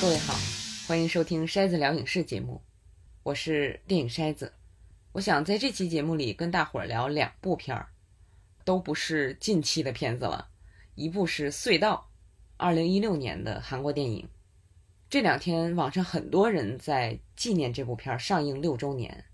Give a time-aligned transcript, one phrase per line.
[0.00, 0.32] 各位好，
[0.86, 2.62] 欢迎收听筛子聊影视节目，
[3.24, 4.52] 我是电影筛子。
[5.10, 7.88] 我想在这期节目里跟大伙儿聊两部片儿，
[8.64, 10.50] 都不是近期的片子了。
[10.94, 12.08] 一部是《隧道》，
[12.56, 14.28] 二零一六年的韩国电影。
[15.10, 19.24] 这两天网上很多人在纪念这部片儿上映六周年，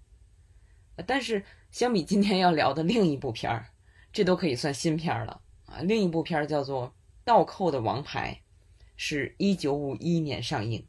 [1.06, 3.66] 但是相比今天要聊的另一部片儿，
[4.14, 5.80] 这都可以算新片儿了啊。
[5.82, 6.88] 另一部片儿叫做
[7.22, 8.40] 《倒扣的王牌》。
[8.96, 10.86] 是一九五一年上映。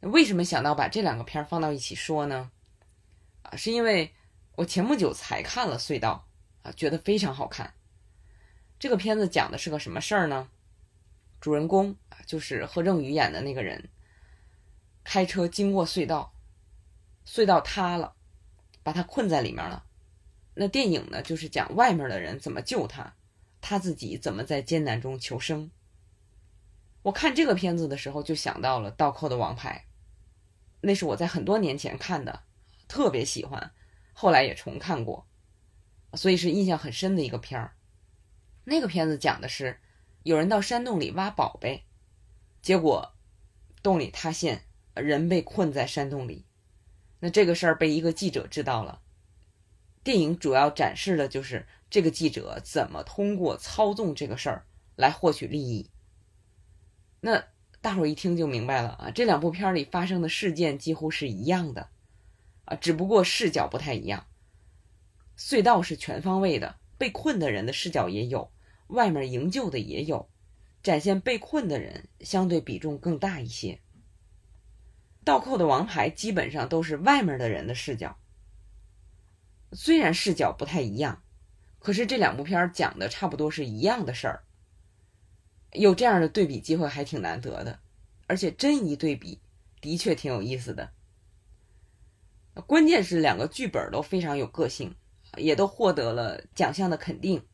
[0.00, 2.50] 为什么想到把这两个片儿放到一起说呢？
[3.42, 4.12] 啊，是因为
[4.56, 6.26] 我前不久才看了《隧道》，
[6.68, 7.72] 啊，觉得非常好看。
[8.78, 10.50] 这个片子讲的是个什么事儿呢？
[11.40, 13.88] 主人公啊，就是贺正宇演的那个人，
[15.02, 16.34] 开车经过隧道，
[17.26, 18.14] 隧道塌了，
[18.82, 19.84] 把他困在里面了。
[20.54, 23.14] 那电影呢，就是讲外面的人怎么救他，
[23.60, 25.70] 他自己怎么在艰难中求生。
[27.04, 29.84] 我看这个片子的时候，就想到了《倒扣的王牌》，
[30.80, 32.44] 那是我在很多年前看的，
[32.88, 33.72] 特别喜欢，
[34.14, 35.26] 后来也重看过，
[36.14, 37.76] 所以是印象很深的一个片儿。
[38.64, 39.80] 那个片子讲的是，
[40.22, 41.84] 有人到山洞里挖宝贝，
[42.62, 43.12] 结果
[43.82, 46.46] 洞里塌陷，人被困在山洞里。
[47.18, 49.02] 那这个事儿被一个记者知道了。
[50.02, 55.90] 电影主要展示的就是这个记者怎么通过操纵这个事儿来获取利益。
[57.26, 57.42] 那
[57.80, 61.88] 大伙儿一听就明白了啊，这两部片里发生的事件几乎是一样的，
[62.66, 64.26] 啊，只不过视角不太一样。
[65.34, 68.52] 隧道是全方位的，被困的人的视角也有，
[68.88, 70.28] 外面营救的也有，
[70.82, 73.80] 展现被困的人相对比重更大一些。
[75.24, 78.18] 倒扣的王牌基本上都是外面的人的视角，
[79.72, 81.22] 虽然视角不太一样，
[81.78, 84.43] 可是这两部片讲的差不多是一样的事儿。
[85.74, 87.78] 有这样的对比机会还挺难得的，
[88.26, 89.40] 而且真一对比，
[89.80, 90.90] 的确挺有意思的。
[92.66, 94.94] 关键是两个剧本都非常有个性，
[95.36, 97.44] 也都获得了奖项的肯定。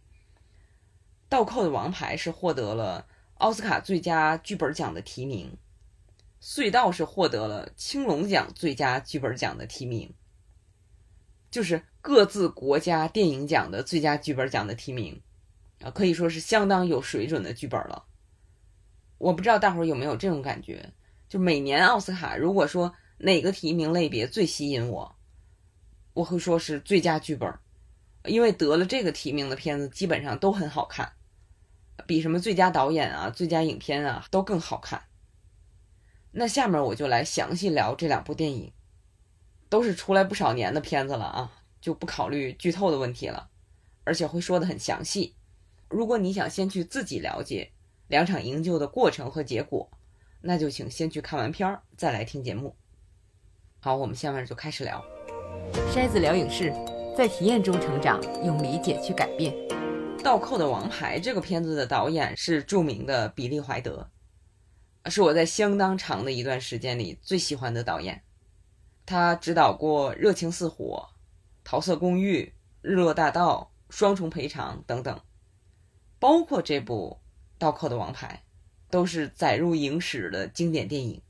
[1.31, 3.07] 倒扣的王牌是获得了
[3.39, 5.57] 奥斯卡最佳剧本奖的提名，
[6.43, 10.13] 隧道是获得了青龙奖最佳剧本奖的提名，
[11.51, 15.23] 就是各自国家电影奖的最佳剧本奖的提名，
[15.81, 18.05] 啊，可以说是相当有水准的剧本了。
[19.21, 20.95] 我不知道大伙儿有没有这种感觉，
[21.29, 25.15] 就每年奥斯卡，如果说哪个提名类别最吸引我，
[26.15, 27.53] 我会说是最佳剧本，
[28.25, 31.13] 因为得了这个提名的片子基本上都很好看，
[32.07, 35.03] 比什么最佳导演啊、最佳影片啊都更好看。
[36.33, 38.73] 那下面我就来详细聊这两部电影，
[39.69, 43.51] 都是出来不少年的片子了啊，就不考虑剧透的问题了，
[44.05, 45.35] 而且会说的很详细。
[45.91, 47.73] 如果你想先去自己了解。
[48.11, 49.89] 两场营救的过程和结果，
[50.41, 52.75] 那就请先去看完片儿，再来听节目。
[53.79, 55.01] 好，我们下面就开始聊。
[55.95, 56.73] 筛子聊影视，
[57.17, 59.55] 在体验中成长，用理解去改变。
[60.25, 64.11] 《倒扣的王牌》这个片子的导演是著名的比利怀德，
[65.07, 68.25] 是我在相当长的一段时间里最喜欢的导演。
[69.07, 71.09] 他指导过《热情似火》
[71.63, 72.43] 《桃色公寓》
[72.83, 75.21] 《日落大道》《双重赔偿》等等，
[76.19, 77.20] 包括这部。
[77.61, 78.43] 道克的王牌，
[78.89, 81.21] 都是载入影史的经典电影。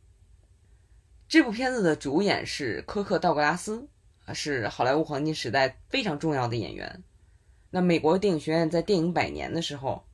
[1.29, 3.89] 这部片子的主演是科克·道格拉斯，
[4.33, 7.03] 是好莱坞黄金时代非常重要的演员。
[7.71, 10.05] 那美国电影学院在电影百年的时候，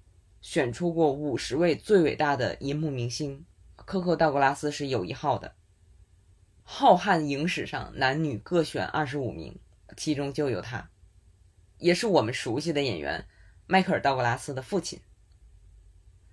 [0.41, 3.45] 选出过五十位最伟大的银幕明星，
[3.75, 5.55] 科克·道格拉斯是有一号的。
[6.63, 9.59] 浩瀚影史上，男女各选二十五名，
[9.99, 10.89] 其中就有他，
[11.77, 13.27] 也是我们熟悉的演员
[13.67, 14.99] 迈克尔·道格拉斯的父亲。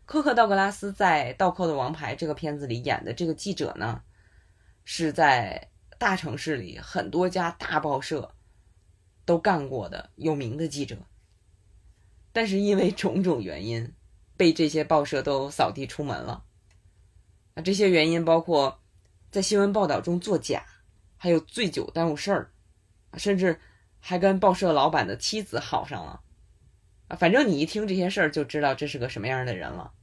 [0.05, 4.01] 科克·道格拉斯在《倒扣的王牌》这个片子里演的这个记者呢，
[4.83, 8.35] 是在大城市里很多家大报社
[9.25, 10.97] 都干过的有名的记者，
[12.33, 13.93] 但是因为种种原因，
[14.35, 16.43] 被这些报社都扫地出门了。
[17.53, 18.81] 啊，这些原因包括
[19.31, 20.65] 在新闻报道中作假，
[21.15, 22.51] 还有醉酒耽误事儿，
[23.13, 23.57] 甚至
[23.99, 26.19] 还跟报社老板的妻子好上了。
[27.15, 29.93] 反正你一听这些事儿就知道这是个什么样的人了。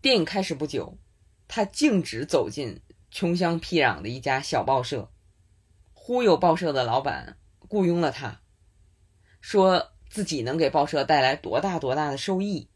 [0.00, 0.98] 电影开始不久，
[1.48, 2.80] 他径直走进
[3.10, 5.10] 穷乡僻壤的一家小报社，
[5.92, 8.40] 忽悠报社的老板雇佣了他，
[9.40, 12.68] 说自己能给报社带来多大多大的收益，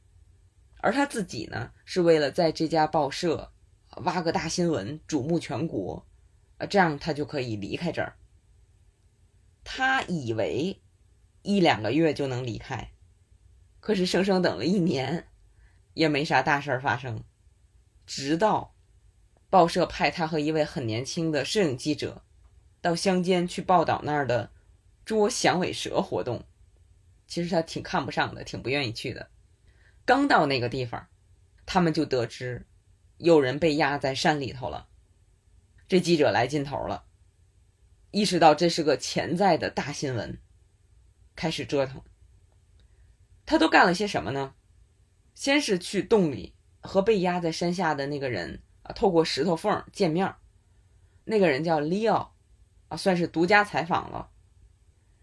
[0.78, 3.52] 而他自己呢，是为了在这家报社
[3.98, 6.06] 挖个大新闻，瞩目全国，
[6.58, 8.16] 啊，这样他就可以离开这儿。
[9.62, 10.82] 他以为
[11.42, 12.90] 一两个月就能离开。
[13.84, 15.28] 可是生生等了一年，
[15.92, 17.22] 也没啥大事儿发生，
[18.06, 18.74] 直到
[19.50, 22.24] 报社派他和一位很年轻的摄影记者
[22.80, 24.50] 到乡间去报道那儿的
[25.04, 26.46] 捉响尾蛇活动。
[27.26, 29.28] 其实他挺看不上的，挺不愿意去的。
[30.06, 31.06] 刚到那个地方，
[31.66, 32.66] 他们就得知
[33.18, 34.88] 有人被压在山里头了。
[35.86, 37.04] 这记者来劲头了，
[38.12, 40.38] 意识到这是个潜在的大新闻，
[41.36, 42.00] 开始折腾。
[43.46, 44.54] 他都干了些什么呢？
[45.34, 50.34] 先是去洞里和被压在山下的那个人啊，透过石头缝见面。
[51.24, 52.34] 那个人叫利奥，
[52.88, 54.30] 啊，算是独家采访了。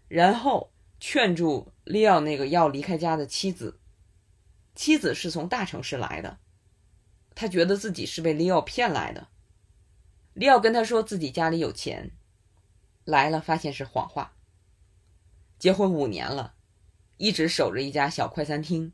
[0.08, 3.80] 然后劝住利奥那个要离开家的妻子。
[4.74, 6.38] 妻子是从大城市来的，
[7.34, 9.28] 他觉得自己是被利奥骗来的。
[10.34, 12.10] 利奥跟他说自己家里有钱，
[13.04, 14.34] 来了发现是谎话。
[15.58, 16.54] 结婚五年了，
[17.16, 18.92] 一直守着一家小快餐厅。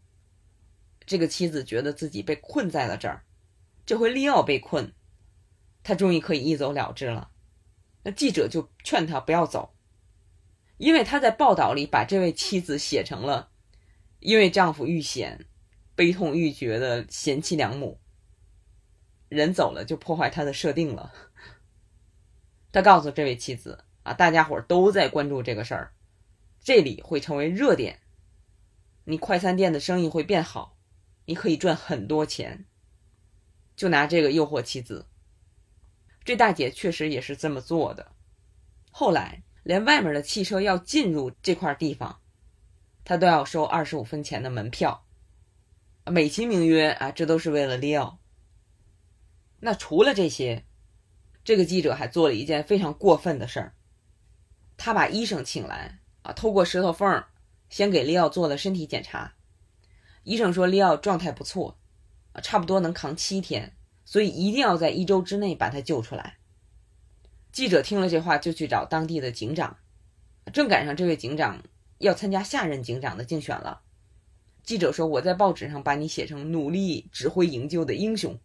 [1.06, 3.24] 这个妻子觉得自己被困在了这儿，
[3.86, 4.92] 这回利奥被困，
[5.82, 7.30] 他终于可以一走了之了。
[8.02, 9.74] 那记者就劝他不要走，
[10.76, 13.50] 因为他在报道里把这位妻子写成了
[14.20, 15.46] 因为丈夫遇险。
[15.94, 17.98] 悲痛欲绝的贤妻良母，
[19.28, 21.12] 人走了就破坏他的设定了。
[22.70, 25.92] 他告诉这位妻子啊，大家伙都在关注这个事儿，
[26.62, 27.98] 这里会成为热点，
[29.10, 30.76] 你快餐店的生意会变好，
[31.24, 32.66] 你可以赚很多钱。
[33.74, 35.06] 就拿这个诱惑妻子，
[36.26, 38.12] 这大姐确实也是这么做的。
[38.90, 42.20] 后来连外面的汽车要进入这块地方，
[43.02, 45.06] 他都要收二十五分钱的门票。
[46.04, 48.18] 美其名曰啊，这都是为了利奥。
[49.60, 50.66] 那除了这些，
[51.42, 53.74] 这个记者还做了一件非常过分的事儿。
[54.76, 57.24] 他把医生请来啊，透过石头缝
[57.68, 59.34] 先给利奥做了身体检查。
[60.24, 61.78] 医生说利奥状态不错，
[62.42, 66.38] 差不多能扛七天，所以一定要在一周之内把他救出来。
[67.50, 69.78] 记者听了这话，就去找当地的警长，
[70.52, 71.62] 正赶上这位警长
[71.98, 73.82] 要参加下任警长的竞选了。
[74.62, 78.38] 记者说：“我在报纸上把你写成努力指挥营救的英雄。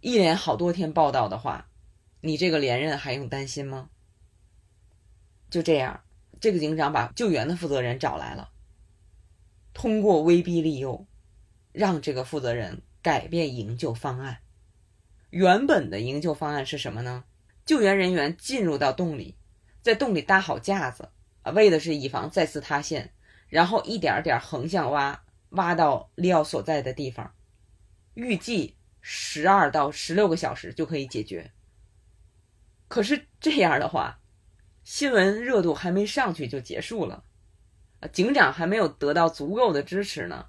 [0.00, 1.68] 一连好多天报道的话，
[2.22, 3.90] 你这个连任还用担心吗？”
[5.50, 6.00] 就这样，
[6.46, 8.50] 这个警长把救援的负责人找来了，
[9.74, 11.04] 通过威逼利诱，
[11.72, 14.38] 让这个负责人改变营救方案。
[15.30, 17.24] 原本的营救方案是什么呢？
[17.64, 19.36] 救援人员进入到洞里，
[19.82, 21.08] 在洞里搭好架子
[21.42, 23.12] 啊，为的是以防再次塌陷。
[23.48, 27.34] 然后一点点横向挖，挖到利奥所在的地方，
[28.14, 31.50] 预计十二到十六个小时就可以解决。
[32.86, 34.20] 可是这样的话，
[34.86, 37.24] 新闻热度还没上去就结束了，
[38.12, 40.46] 警长还没有得到足够的支持呢，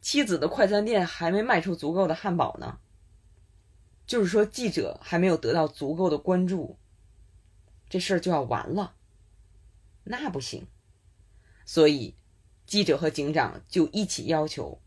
[0.00, 2.78] 妻子的快餐店还没卖出足够的汉堡呢，
[4.06, 6.78] 就是说记者还没有得到足够的关注，
[7.90, 8.94] 这事儿就要完了，
[10.04, 10.66] 那不行。
[11.66, 12.16] 所以，
[12.64, 14.80] 记者和警长就一起要求，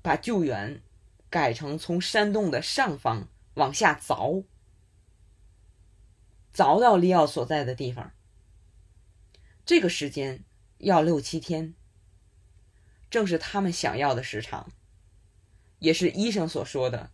[0.00, 0.80] 把救援
[1.28, 4.44] 改成从山洞的上方往下凿，
[6.54, 8.12] 凿到利奥所在的地方。
[9.64, 10.44] 这个时间
[10.78, 11.74] 要六七天，
[13.10, 14.70] 正是他们想要的时长，
[15.78, 17.10] 也是医生所说的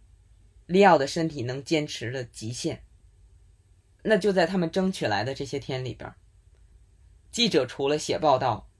[0.67, 2.85] 利奥的身体能坚持的极限。
[4.03, 6.15] 那就在他们争取来的这些天里边，
[7.33, 8.71] 记者除了写报道。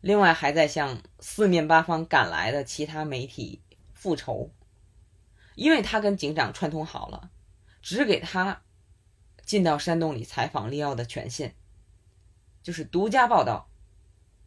[0.00, 3.62] 另外，还在向四面八方赶来的其他媒体
[3.94, 4.50] 复仇，
[5.54, 7.30] 因为他跟警长串通好了，
[7.80, 8.63] 只给他
[9.44, 11.52] 进到山洞里采访利奥的权限，
[12.62, 13.68] 就是独家报道，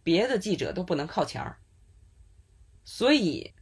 [0.04, 1.58] 别的记者都不能靠前儿。
[2.84, 3.54] 所以，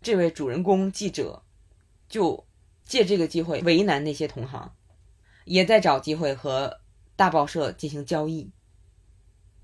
[0.00, 1.42] 这位主人公记者
[2.08, 2.46] 就
[2.84, 4.74] 借这个机会为难那些同行，
[5.44, 6.80] 也在找机会和
[7.16, 8.52] 大报社进行交易。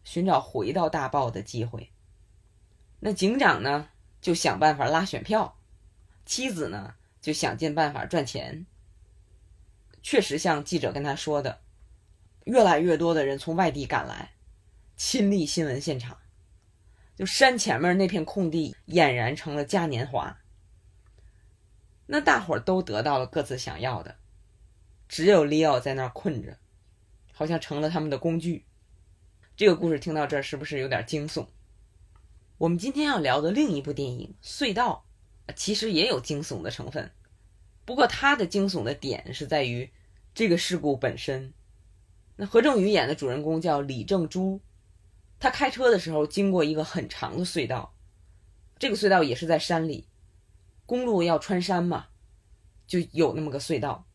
[0.05, 1.91] 寻找回到大报的机会。
[3.01, 3.89] 那警长呢，
[4.21, 5.57] 就想办法拉选票；
[6.25, 8.67] 妻子呢，就想尽办法赚钱。
[10.09, 11.63] 确实，像记者跟他说的，
[12.45, 14.35] 越来越多的人从外地赶来，
[14.97, 16.17] 亲历新闻现场。
[17.17, 20.39] 就山前面那片空地，俨然成了嘉年华。
[22.07, 24.15] 那大伙儿都得到了各自想要的，
[25.09, 26.57] 只有利奥在那儿困着，
[27.33, 28.65] 好像成了他们的工具。
[29.57, 31.49] 这个故事听到这儿是不是有点惊悚？
[32.59, 35.05] 我们今天要聊的另一部电影《隧道》，
[35.57, 37.11] 其实也有惊悚的成分，
[37.87, 39.91] 不过它的惊悚的点是在于
[40.35, 41.55] 这个事故本身。
[42.37, 44.61] 那何正宇演的主人公叫李正珠，
[45.39, 47.95] 他开车的时候经过一个很长的隧道，
[48.79, 50.09] 这个隧道也是在山里，
[50.85, 52.09] 公路要穿山嘛，
[52.87, 54.07] 就有那么个隧道。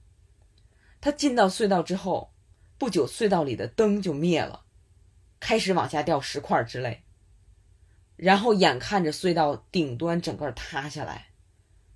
[0.99, 2.31] 他进到隧道之后，
[2.77, 4.65] 不久隧道里的灯就灭了，
[5.39, 7.03] 开始往下掉石块之类。
[8.17, 11.29] 然后眼看着隧道顶端整个塌下来，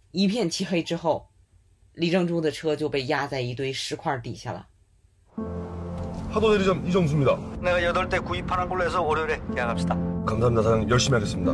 [0.10, 1.30] 一片漆黑之后，
[1.95, 4.67] 李正珠的车就被压在一堆石块底下了。
[6.31, 7.37] 하도대리점 이정수입니다.
[7.61, 9.97] 내가 여덟 대 구입하는 걸로 해서 월요일에 계약합시다.
[10.25, 10.89] 감사합니다, 사장님.
[10.89, 11.53] 열심히 하겠습니다.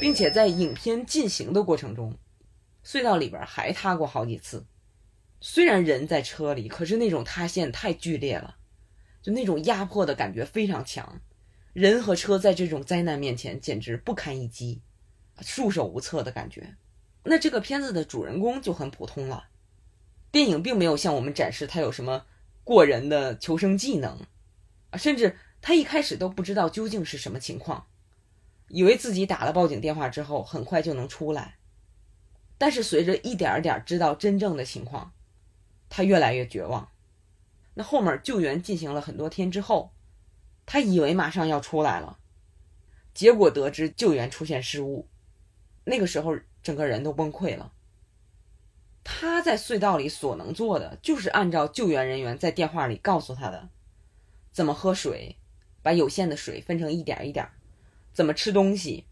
[0.00, 2.14] 并且在影片进行的过程中，
[2.84, 4.64] 隧道里边还塌过好几次。
[5.40, 8.54] 虽然人在车里，可是那种塌陷太剧烈了，
[9.23, 11.19] 就那种压迫的感觉非常强。
[11.73, 14.83] 人和车在这种灾难面前简直不堪一击，
[15.41, 16.75] 束手无策的感觉。
[17.23, 19.45] 那这个片子的主人公就很普通了，
[20.29, 22.25] 电影并没有向我们展示他有什么
[22.63, 24.19] 过人的求生技能，
[24.91, 27.87] 啊，甚至他一开始都不知道究竟是什么情况。
[28.67, 31.57] 以为自己打了报警电话之后很快就能出来，
[32.57, 35.13] 但是随着一点点知道真正的情况，
[35.89, 36.89] 他越来越绝望。
[37.75, 39.91] 那后面救援进行了很多天之后，
[40.65, 42.19] 他以为马上要出来了，
[43.13, 45.07] 结果得知救援出现失误，
[45.83, 47.73] 那个时候整个人都崩溃了。
[49.03, 53.69] 他在隧道里所能做的就是按照救援人员在电话里告诉他的，
[54.51, 55.35] 怎么喝水，
[55.81, 57.49] 把有限的水分成一点一点。
[58.13, 59.05] 怎么吃东西？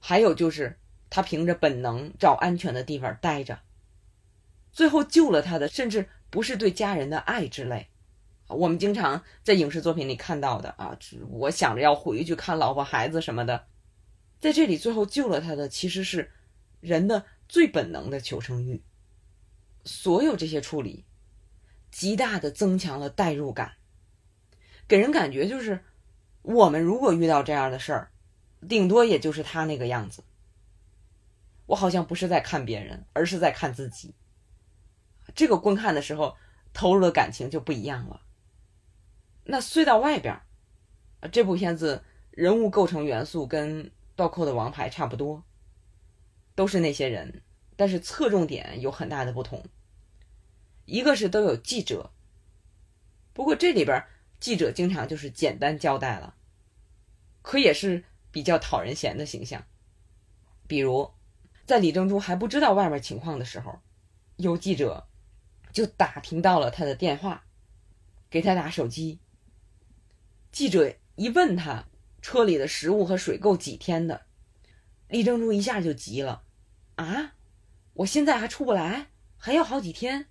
[0.00, 0.78] 还有就是，
[1.08, 3.60] 他凭着本能找安全的地方待着。
[4.70, 7.88] 最后救了他的，甚至不是对家人的爱之类。
[8.48, 10.98] 我们经常在影视作品里看到的啊，
[11.30, 13.66] 我想着要回去看老婆孩子什么的。
[14.40, 16.30] 在这里，最后救了他的，其实是
[16.80, 18.82] 人的最本能的求生欲。
[19.84, 21.04] 所有这些处理，
[21.90, 23.72] 极大的增强了代入感，
[24.86, 25.84] 给人感觉就是。
[26.42, 28.10] 我们如果遇到这样的事儿，
[28.66, 30.24] 顶多也就是他那个样子。
[31.66, 34.14] 我好像不是在看别人，而是在看自己。
[35.38, 36.36] 这个观看的时候
[36.72, 38.22] 投入的感情就不一样了。
[39.44, 40.42] 那隧道外边，
[41.30, 42.02] 这部片子
[42.32, 43.84] 人物构成元素跟
[44.16, 45.44] 《倒扣的王牌》差不多，
[46.56, 47.44] 都是那些人，
[47.76, 49.64] 但是侧重点有很大的不同。
[50.86, 52.10] 一个是都有记者，
[53.32, 54.04] 不过这里边。
[54.40, 56.34] 记者经常就是简单交代了，
[57.42, 59.64] 可也是比较讨人嫌的形象。
[60.66, 61.12] 比如，
[61.64, 63.80] 在李正珠还不知道外面情况的时候，
[64.36, 65.08] 有记者
[65.72, 67.44] 就打听到了他的电话，
[68.30, 69.18] 给他打手机。
[70.50, 71.84] 记者一问他
[72.20, 74.26] 车里的食物和水够几天的，
[75.08, 76.42] 李正珠一下就急了
[76.96, 77.34] ：“啊，
[77.94, 80.26] 我现在还出不来，还要好几天，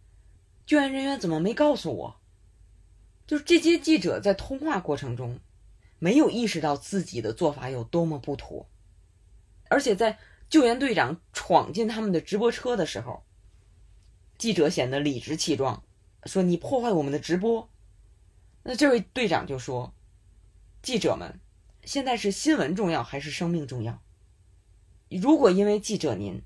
[0.65, 2.21] 救援人员怎么没告诉我？”
[3.27, 5.39] 就是这些记者在通话过程中，
[5.99, 8.69] 没有意识到自己的做法有多么不妥，
[9.69, 10.17] 而且在
[10.49, 13.25] 救援队长闯进他们的直播车的时候，
[14.37, 15.83] 记者显得理直气壮，
[16.25, 17.69] 说：“你破坏我们的直播。”
[18.63, 19.93] 那这位队长就说
[20.81, 21.39] ：“记者们，
[21.83, 24.01] 现在是新闻重要还是生命重要？
[25.09, 26.41] 如果因为记者您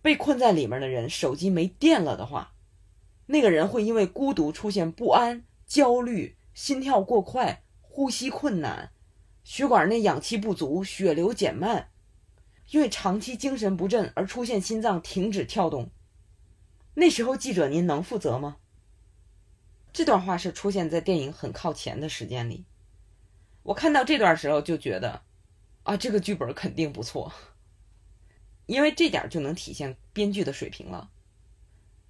[0.00, 2.54] 被困在里面的人手机没电了的话，
[3.26, 8.92] 那个人会因为孤独出现不安。”焦虑、心跳过快、呼吸困难、
[9.42, 11.88] 血管内氧气不足、血流减慢，
[12.72, 15.90] 因为长期精神不振而出现心脏停止跳动。
[16.94, 18.56] 那时候，记者您能负责吗？
[19.92, 22.64] 这段话是出现在电影很靠前的时间里。
[23.62, 25.22] 我看到这段时候就觉得，
[25.82, 27.32] 啊，这个剧本肯定不错，
[28.66, 31.10] 因为这点就能体现编剧的水平了。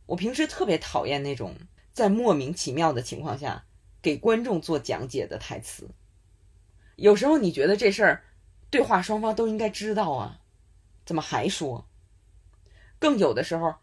[0.06, 1.56] 我平时特别讨厌那种。
[1.94, 3.66] 在莫名其妙的情况下
[4.00, 5.90] 给观众做讲解的台词，
[6.96, 8.24] 有时候你觉得这事儿
[8.70, 10.40] 对话双方都应该知道啊，
[11.04, 11.86] 怎么还说？
[12.98, 13.74] 更有的时候，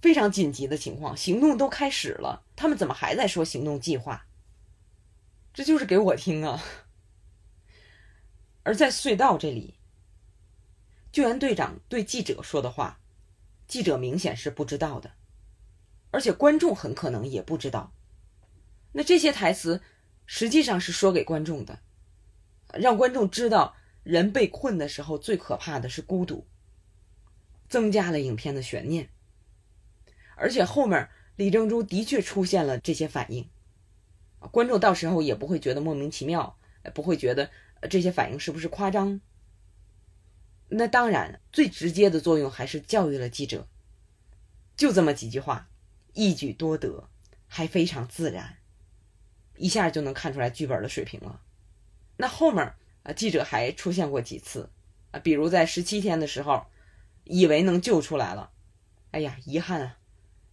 [0.00, 4.26] 非常紧急的情况，行动都开始了，他们怎么还在说行动计划？
[5.52, 6.62] 这就是给我听啊！
[8.62, 9.78] 而在隧道这里，
[11.10, 13.00] 救援队长对记者说的话，
[13.66, 15.12] 记者明显是不知道的。
[16.10, 17.92] 而且观众很可能也不知道，
[18.92, 19.82] 那这些台词
[20.26, 21.80] 实际上是说给观众的，
[22.74, 26.46] 让观众知道人被困的时候最可怕的是孤独，
[27.68, 29.08] 增加了影片的悬念。
[30.36, 33.48] 而且后面李正珠的确出现了这些反应，
[34.52, 36.56] 观众到时候也不会觉得莫名其妙，
[36.94, 37.50] 不会觉得
[37.90, 39.20] 这些反应是不是夸张。
[40.68, 43.66] 那当然，最直接的作用还是教育了记者，
[44.76, 45.68] 就这么几句话。
[46.12, 47.10] 一举多得，
[47.46, 48.56] 还非常自然。
[49.56, 51.42] 一下就能看出来剧本的水平了。
[52.16, 54.70] 那后面啊，记者还出现过几次
[55.10, 56.66] 啊，比如在十七天的时候，
[57.24, 58.50] 以为能救出来了，
[59.10, 59.98] 哎呀，遗憾啊，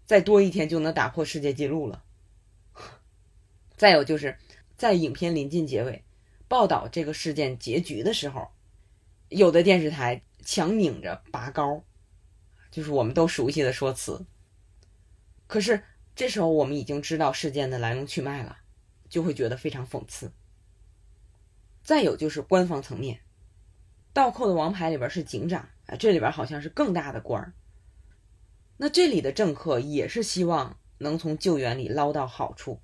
[0.05, 2.03] 再多一天就能打破世界纪录了。
[3.75, 4.37] 再有就是
[4.77, 6.03] 在影片临近结尾，
[6.47, 8.49] 报道这个事件结局的时候，
[9.29, 11.83] 有的电视台强拧着拔高，
[12.69, 14.25] 就是我们都熟悉的说辞。
[15.47, 15.83] 可是
[16.15, 18.57] 这时候我们已经知道事件的来龙去脉了，
[19.09, 20.31] 就会觉得非常讽刺。
[21.83, 23.17] 再有就是官方层面，
[24.13, 25.67] 《倒扣的王牌》里边是警长，
[25.99, 27.53] 这里边好像是更大的官儿。
[28.83, 32.81] 那这里的政客也是希望能从救援里捞到好处，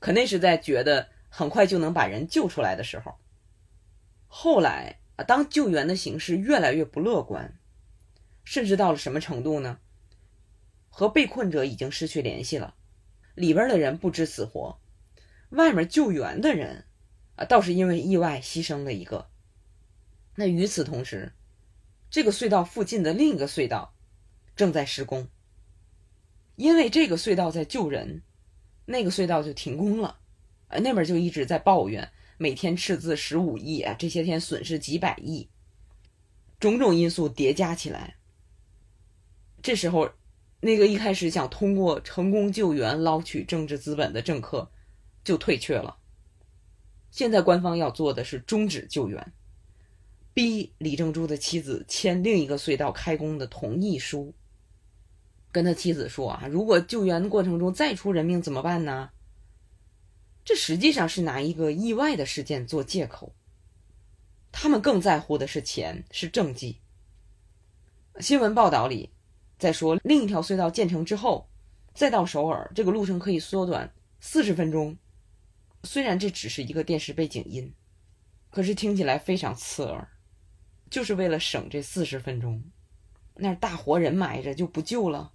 [0.00, 3.16] 可那是在觉得很快就能把人救出来的时候。
[4.28, 7.60] 后来啊，当救援的形势越来越不乐观，
[8.44, 9.78] 甚至到了什么程度呢？
[10.88, 12.74] 和被困者已经失去联系了，
[13.34, 14.80] 里边的人不知死活，
[15.50, 16.86] 外面救援的人。
[17.36, 19.28] 啊，倒是因为意外牺牲了一个。
[20.36, 21.34] 那与此同时，
[22.08, 23.93] 这个隧道附近的另一个隧道
[24.56, 25.28] 正在施工，
[26.56, 28.22] 因为这个隧道在救人，
[28.84, 30.18] 那个隧道就停工了。
[30.68, 32.08] 呃，那边就一直在抱怨，
[32.38, 35.48] 每天赤字十五亿啊，这些天损失几百亿，
[36.58, 38.16] 种种因素叠加起来。
[39.62, 40.10] 这时候，
[40.60, 44.70] 那个一开始想通过成功救援捞取政治资本的政客
[45.22, 45.96] 就退却了。
[47.10, 49.32] 现在官方要做的是终止救援，
[50.32, 54.34] 逼李正珠的妻子签另一个隧道开工的同意书。
[55.54, 59.10] 跟他妻子说啊，如果救援过程中再出人命怎么办呢？
[60.44, 63.36] 这实际上是拿一个意外的事件做借口。
[64.50, 66.80] 他们更在乎的是钱，是政绩。
[68.18, 69.12] 新闻报道里
[69.56, 71.48] 在说，另一条隧道建成之后，
[71.94, 74.98] 再到首尔，这个路程可以缩短四十分钟。
[75.84, 77.72] 虽然这只是一个电视背景音，
[78.50, 80.08] 可是听起来非常刺耳，
[80.90, 82.60] 就是为了省这四十分钟，
[83.36, 85.30] 那大活人埋着就不救了。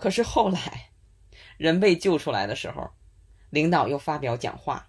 [0.00, 0.90] 可是后来，
[1.58, 2.90] 人被救出来的时候，
[3.50, 4.88] 领导又发表讲话，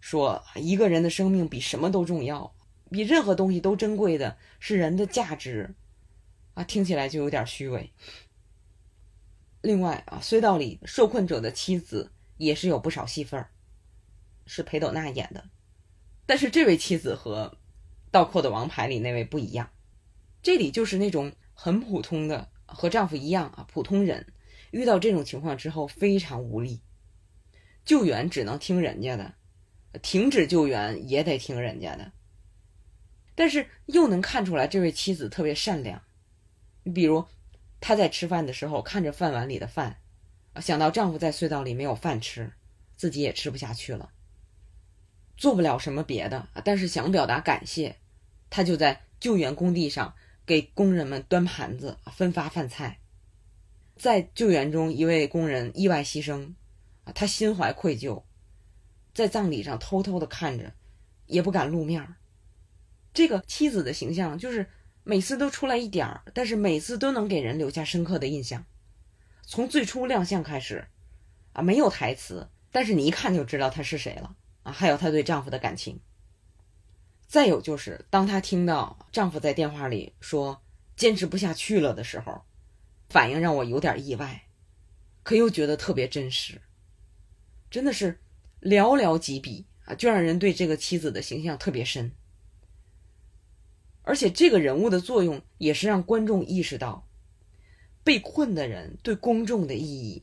[0.00, 2.54] 说一个人的生命比什么都重要，
[2.90, 5.74] 比任何东西都珍贵的是人的价值，
[6.54, 7.92] 啊，听起来就有点虚伪。
[9.62, 12.12] 另外啊，隧道里受困者的妻子。
[12.38, 13.50] 也是有不少戏份儿，
[14.44, 15.48] 是裴斗娜演的，
[16.26, 17.48] 但是这位妻子和
[18.10, 19.70] 《倒扣的王牌》里那位不一样，
[20.42, 24.26] 这里就是那种很普通的，和丈夫一样啊，普通人
[24.70, 26.80] 遇到这种情况之后非常无力，
[27.84, 29.34] 救援只能听人家的，
[30.02, 32.12] 停止救援也得听人家的，
[33.34, 36.02] 但是又能看出来这位妻子特别善良，
[36.82, 37.24] 你比如
[37.80, 39.98] 她在吃饭的时候看着饭碗里的饭。
[40.60, 42.50] 想到丈夫在隧道里没有饭吃，
[42.96, 44.10] 自己也吃不下去了，
[45.36, 47.96] 做不了什么别的，但是想表达感谢，
[48.48, 50.14] 她就在救援工地上
[50.46, 53.00] 给工人们端盘子、分发饭菜。
[53.96, 56.54] 在救援中，一位工人意外牺牲，
[57.04, 58.22] 啊，她心怀愧疚，
[59.12, 60.72] 在葬礼上偷偷的看着，
[61.26, 62.14] 也不敢露面。
[63.12, 64.68] 这个妻子的形象就是
[65.02, 68.64] 每次都出来一点儿，但是每次都能给人留下深刻的印象。
[69.42, 70.86] 从最初亮相开始，
[71.52, 74.72] 啊，没有台词，但是你一看就知道她是谁了啊！
[74.72, 76.00] 还有她对丈夫的感情。
[77.26, 80.62] 再有就是，当她听到丈夫在电话里说
[80.96, 82.42] 坚持不下去了的时候，
[83.08, 84.46] 反应让我有点意外，
[85.22, 86.60] 可又觉得特别真实。
[87.70, 88.20] 真的是
[88.60, 92.12] 寥寥几笔啊，就让人对这个妻子的形象特别深。
[94.02, 97.08] 而且这个人物的作用也是让观众意识到。
[98.04, 100.22] 被困的人对公众的意义，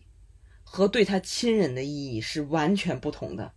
[0.64, 3.52] 和对他亲人的意义是完全不同的。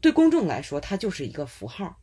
[0.00, 2.01] 对公众来说，他就是一个符号，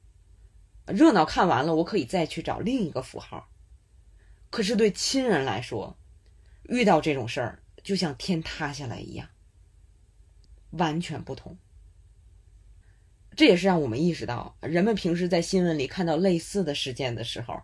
[0.91, 3.49] 热闹看完了，我可以再去找另一个符号。
[4.49, 5.97] 可是对亲人来说，
[6.63, 9.29] 遇到这种事儿就像天塌下来一样，
[10.71, 11.57] 完全不同。
[13.35, 17.61] 这也是让我们意识到，人们平时在新闻里看到类似的事件的时候，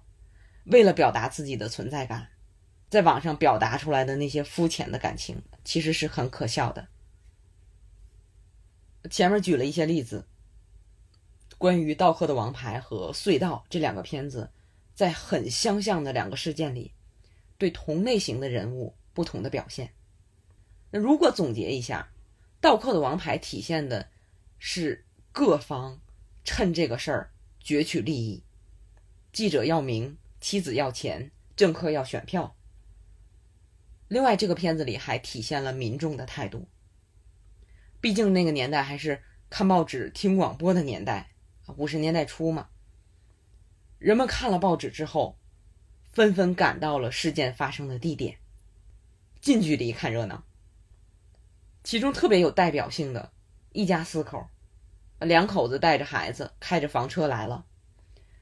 [0.66, 2.30] 为了表达自己的存在感。
[2.88, 6.88] 在网上表达出来的那些肤浅的感情，其实是很可笑的。
[9.10, 10.28] 前面举了一些例子，
[11.58, 14.50] 关于《盗客的王牌》和《隧道》这两个片子，
[14.94, 16.92] 在很相像的两个事件里，
[17.58, 19.92] 对同类型的人物不同的表现。
[20.92, 22.10] 那如果总结一下，
[22.62, 24.08] 《盗客的王牌》体现的
[24.58, 26.00] 是各方
[26.44, 27.32] 趁这个事儿
[27.64, 28.44] 攫取利益，
[29.32, 32.56] 记者要名，妻子要钱，政客要选票。
[34.08, 36.68] 另外，这个片子里还体现了民众的态度。
[38.00, 41.32] 毕竟那个年代还是看报纸、听广播的年代，
[41.78, 42.70] 五十年代初嘛。
[43.98, 45.38] 人们看了报纸之后，
[46.12, 48.38] 纷纷赶到了事件发生的地点，
[49.42, 50.44] 近距离看热闹。
[51.84, 53.32] 其中特别有代表性的，
[53.72, 54.48] 一家四口，
[55.20, 57.66] 两口子带着孩子，开着房车来了，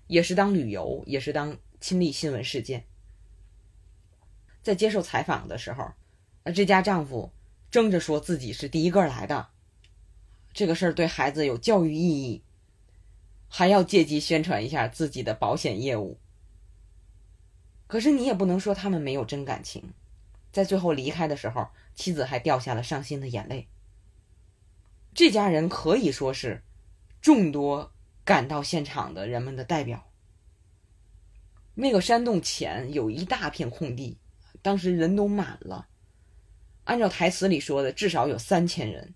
[0.07, 2.85] 也是当旅游，也是当亲历新闻事件。
[4.61, 5.91] 在接受采访的时候，
[6.55, 7.31] 这家丈夫
[7.69, 9.49] 争着说自己是第一个来的，
[10.53, 12.43] 这个事儿对孩子有教育意义。
[13.55, 16.17] 还要借机宣传一下自己的保险业务，
[17.85, 19.93] 可是你也不能说他们没有真感情，
[20.51, 23.67] 在最后离开的时候，妻子还掉下了伤心的眼泪。
[25.13, 26.63] 这家人可以说是
[27.21, 27.93] 众多
[28.25, 30.03] 赶到现场的人们的代表。
[31.75, 34.17] 那个山洞前有一大片空地，
[34.63, 35.87] 当时人都满了，
[36.85, 39.13] 按照台词里说的，至少有三千人。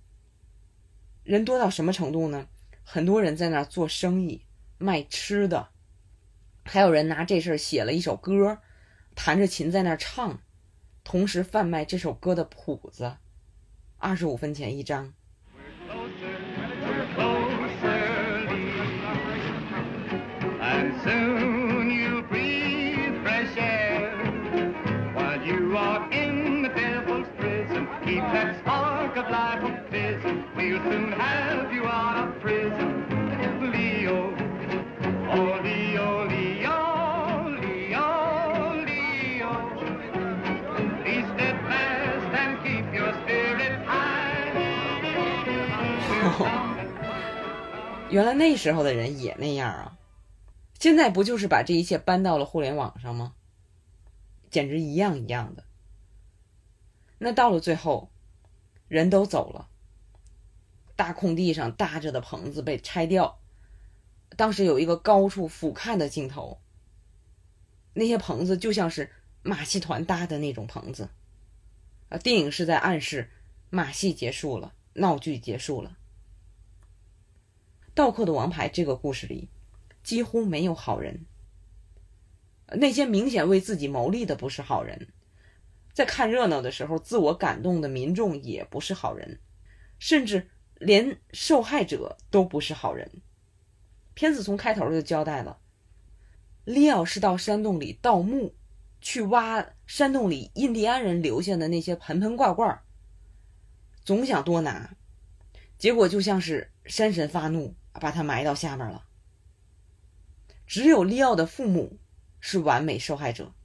[1.24, 2.48] 人多到什么程度呢？
[2.90, 4.44] 很多人在那儿做生意，
[4.78, 5.68] 卖吃的，
[6.64, 8.60] 还有人拿这事儿写了一首歌，
[9.14, 10.40] 弹着琴在那儿唱，
[11.04, 13.18] 同时贩卖这首歌的谱子，
[13.98, 15.14] 二十五分钱一张。
[48.10, 49.98] 原来那时候的人也那样啊！
[50.80, 53.34] 现在不就是把这一切搬到了互联网上吗？
[54.50, 55.64] 简直一样一样的。
[57.20, 58.10] 那到了最后，
[58.88, 59.68] 人都走了，
[60.98, 63.40] 大空地上搭着的棚子被拆掉。
[64.36, 66.60] 当时有一个高处俯瞰的镜头，
[67.94, 69.10] 那些棚子就像是
[69.42, 71.08] 马戏团搭的那种棚子。
[72.10, 73.30] 啊，电影是在暗示
[73.70, 75.98] 马戏结束了，闹剧结束了。
[77.94, 79.50] 盗寇的王牌这个故事里，
[80.04, 81.26] 几乎没有好人。
[82.74, 85.08] 那些明显为自己谋利的不是好人，
[85.94, 89.40] 在看热闹的时候自我感动的民众也不是好人，
[90.00, 93.10] 甚至连受害者都不是好人。
[94.14, 95.60] 片子从开头就交代了，
[96.64, 98.56] 利奥是到山洞里盗墓，
[99.02, 102.82] 去挖山洞里印第安人留下的那些盆盆罐罐，
[104.04, 104.96] 总想多拿，
[105.78, 107.76] 结果就像是山神发怒。
[108.00, 109.06] 把他埋到下面了。
[110.68, 111.98] 只有利奥的父母
[112.40, 113.56] 是完美受害者，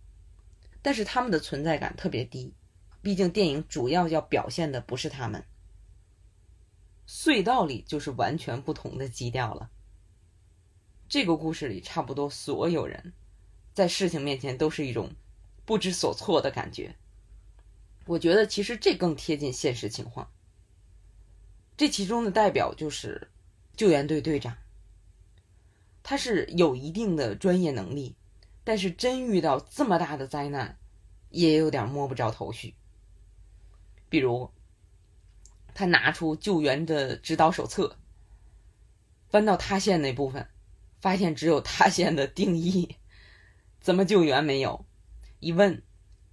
[0.80, 2.54] 但是他们的存在感特别低，
[3.02, 5.44] 毕竟电影主要要表现的不是他们。
[7.06, 9.70] 隧道里就是完全不同的基调了。
[11.08, 13.12] 这个故事里，差不多所有人
[13.74, 15.10] 在事情面前都是一种
[15.64, 16.94] 不知所措的感觉。
[18.06, 20.30] 我觉得其实这更贴近现实情况。
[21.76, 23.28] 这其中的代表就是。
[23.74, 24.54] 救援队队长，
[26.02, 28.14] 他是有一定的专业能力，
[28.64, 30.78] 但是真遇到这么大的灾难，
[31.30, 32.74] 也有点摸不着头绪。
[34.10, 34.50] 比如，
[35.74, 37.96] 他拿出救援的指导手册，
[39.28, 40.46] 翻到塌陷那部分，
[41.00, 42.96] 发现只有塌陷的定义，
[43.80, 44.84] 怎么救援没有？
[45.40, 45.82] 一问，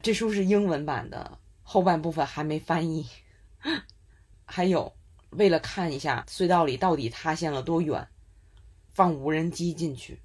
[0.02, 3.08] 这书是英文版的，后半部分还没翻译。
[4.46, 4.96] 还有。
[5.34, 8.08] 为了看一下隧道里到底塌陷了多远，
[8.96, 10.20] 放无人机进去。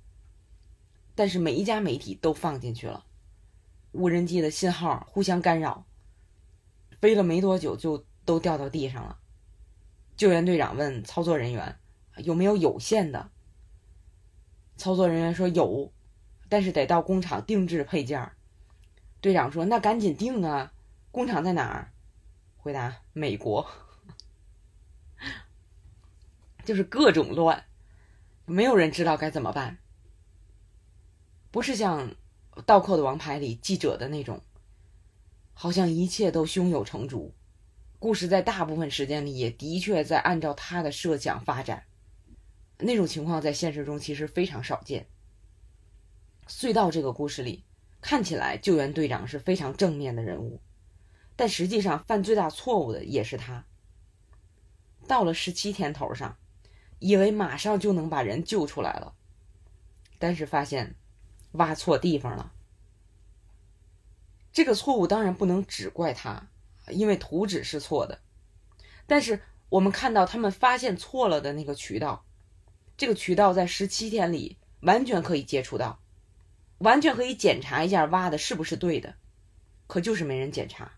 [1.15, 3.05] 但是每一家媒体都放进去了，
[3.93, 5.85] 无人机的信号互相干扰，
[7.03, 9.19] 飞了没多久就都掉到地上了。
[10.17, 11.79] 救援队长问操作人员
[12.19, 13.31] 有没有有线的，
[14.77, 15.93] 操作人员说有，
[16.49, 18.33] 但是得到工厂定制配件。
[19.21, 20.73] 队长说那赶紧定啊，
[21.11, 21.93] 工厂在哪儿？
[22.57, 23.69] 回答美国。
[26.65, 27.65] 就是各种乱，
[28.47, 29.79] 没有人知道该怎么办。
[31.51, 32.11] 不是像
[32.67, 34.43] 《倒扣的王牌》里记者的那种，
[35.53, 37.35] 好像一切都胸有成竹，
[38.05, 41.85] 故事在大部分时间里也的确在按照他的设想发展。
[42.77, 45.09] 那种情况在现实中其实非常少见。
[46.47, 47.65] 隧道这个故事里，
[48.03, 50.61] 看起来救援队长是非常正面的人物，
[51.35, 53.65] 但实际上犯最大错误的也是他。
[55.09, 56.37] 到了十七天头上。
[56.99, 59.15] 以为马上就能把人救出来了，
[60.19, 60.95] 但是发现
[61.53, 62.53] 挖错地方了。
[64.53, 66.51] 这个错误当然不能只怪他，
[66.89, 68.21] 因为图纸是错的。
[69.07, 72.25] 但是我们看到他们发现错了的那个渠道，
[72.97, 76.01] 这个渠道在十七天里完全可以接触到，
[76.79, 79.15] 完全可以检查一下挖的是不是对的，
[79.87, 80.93] 可就是没人检查。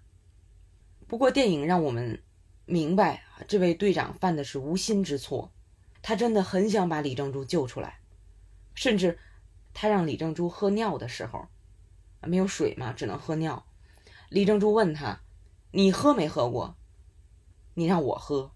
[1.06, 2.22] 不过电影让我们
[2.64, 5.52] 明白，这位队长犯的是无心之错，
[6.02, 8.00] 他真的很想把李正珠救出来，
[8.74, 9.18] 甚至
[9.72, 11.48] 他让李正珠喝尿的时候，
[12.22, 13.66] 没有水嘛，只能喝尿。
[14.28, 15.20] 李正珠问他
[15.76, 16.74] ：“你喝没喝过？
[17.74, 18.50] 你让我喝。”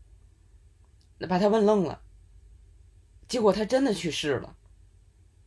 [1.29, 2.01] 把他问愣了。
[3.29, 4.57] 结果他真的去试了，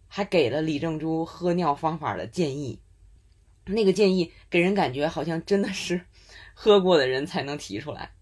[0.08, 2.80] 还给了李正珠喝尿方法的建议。
[3.66, 6.06] 那个建议给人感觉好像真的是
[6.54, 8.14] 喝过的人才能提出来。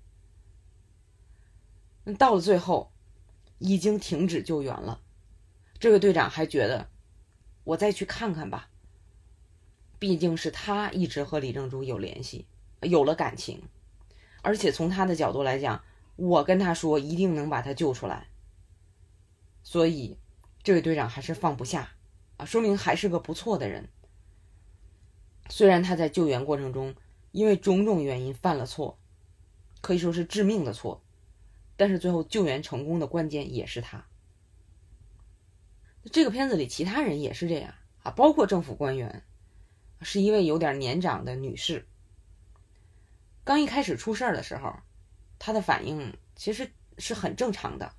[2.05, 2.93] 那到了最后，
[3.57, 5.01] 已经停止救援了。
[5.77, 6.89] 这位队长还觉得，
[7.65, 8.69] 我再去看看吧。
[9.99, 12.47] 毕竟是他一直和李正珠有联系，
[12.81, 13.63] 有了感情，
[14.41, 15.83] 而且从他的角度来讲。
[16.17, 18.27] 我跟他说一定能把他救出来，
[19.63, 20.19] 所以
[20.61, 21.93] 这位队长还是放不下
[22.37, 23.89] 啊，说明还是个不错的人。
[25.49, 26.93] 虽然他在救援过程中
[27.31, 28.99] 因为种种原因犯了错，
[29.79, 31.01] 可以说是致命的错，
[31.75, 34.05] 但是最后救援成功的关键也是他。
[36.11, 39.23] 这个片子里其他人也是这样啊，包括政府官员，
[40.01, 41.87] 是一位有点年长的女士。
[43.43, 44.73] 刚一开始出事儿的时候。
[45.43, 47.91] 他的反应其实是很正常的，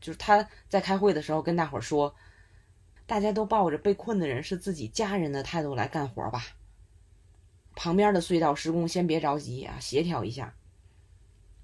[0.00, 2.16] 就是他在开会的时候跟大伙儿说
[3.04, 6.42] ：“大家都抱着被困的人是自己家人的态度来干活吧。
[7.74, 10.54] 旁边的隧道施工先别着急啊，协调一下。”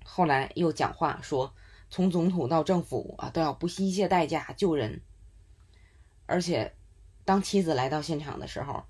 [0.05, 1.55] 后来又讲话说
[1.88, 5.01] ：“从总统到政府啊，都要不惜一切代价救人。”
[6.29, 6.75] 而且，
[7.25, 8.85] 当妻子来到现场的时候，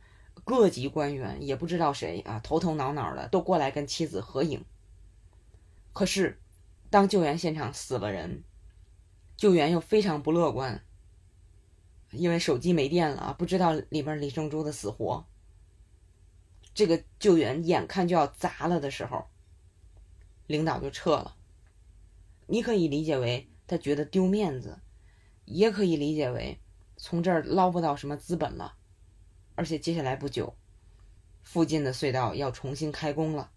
[0.45, 4.65] 各级官员也不知道谁啊，头头脑脑的都过来跟妻子合影。
[5.93, 6.41] 可是，
[6.91, 8.43] 当救援现场死了人，
[9.37, 10.85] 救援又非常不乐观，
[12.11, 15.27] 因为手机没电了，不知道里边李正珠的死活。
[16.75, 19.27] 这个救援眼看就要砸了的时候，
[20.47, 21.37] 领导就撤了。
[22.47, 24.81] 你可以理解为他觉得丢面子，
[25.45, 26.59] 也可以理解为
[26.97, 28.75] 从这儿捞不到什么资本了，
[29.55, 30.55] 而且接下来不久，
[31.43, 33.51] 附近的隧道要重新开工了。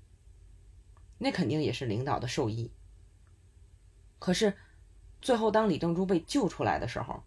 [1.17, 2.71] 那肯定也是领导的授意。
[4.19, 4.55] 可是，
[5.21, 7.23] 最后当李正珠被救出来的时候，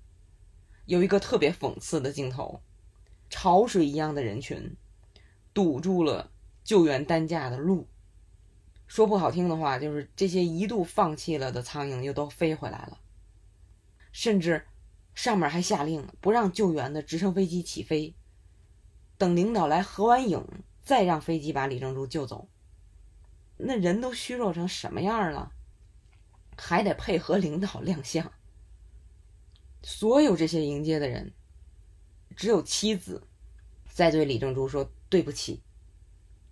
[0.84, 2.60] 有一个特别讽刺的镜头：
[3.30, 4.76] 潮水一样的人群
[5.54, 6.30] 堵住了
[6.64, 7.86] 救援担架的路。
[8.86, 12.98] 说不好听的话，就是这些一度放弃了的苍蝇又都飞回来了。
[14.12, 14.66] 甚至
[15.14, 18.14] 上面还下令不让救援的直升飞机起飞，
[19.18, 20.46] 等领导来合完影，
[20.80, 22.48] 再让飞机把李正珠救走。
[23.58, 25.52] 那人都虚弱成什么样了，
[26.56, 28.32] 还得配合领导亮相。
[29.82, 31.32] 所有这些迎接的人，
[32.36, 33.26] 只有妻子
[33.92, 35.62] 在对李正珠说对不起，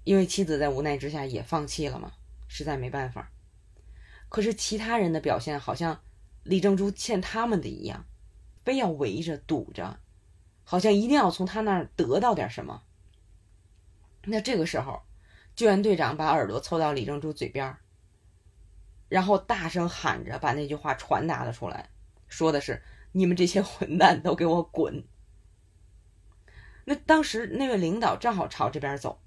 [0.05, 2.13] 因为妻子在无奈之下也放弃了嘛，
[2.49, 3.31] 实在没办法。
[4.29, 6.03] 可是其他人的表现好像
[6.43, 8.05] 李正珠欠他们的一样，
[8.65, 10.01] 非要围着堵着，
[10.67, 12.83] 好像一定要从他那儿得到点什么。
[14.25, 15.01] 那这个时候。
[15.55, 17.79] 救援队长把耳朵凑到李正珠嘴边
[19.09, 21.89] 然后大声喊着把那句话传达了出来，
[22.29, 25.03] 说的是：“你们这些混蛋都给我滚！”
[26.85, 29.23] 那当时那位领导正好朝这边走，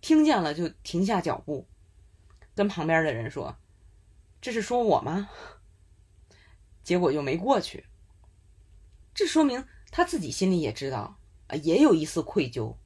[0.00, 1.66] 听见了就停下脚步，
[2.54, 3.56] 跟旁边的人说
[4.40, 5.28] ：“这是说我吗？”
[6.84, 7.86] 结果就没过去。
[9.12, 12.76] 这说明他自己心里也知道啊，也有一丝愧疚。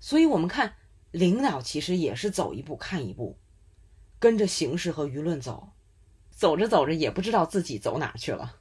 [0.00, 0.74] 所以我们看。
[1.12, 3.38] 领导其实也是走一步看一步，
[4.18, 5.72] 跟着形势和舆论走，
[6.30, 8.56] 走着走着也不知道自己走哪去了。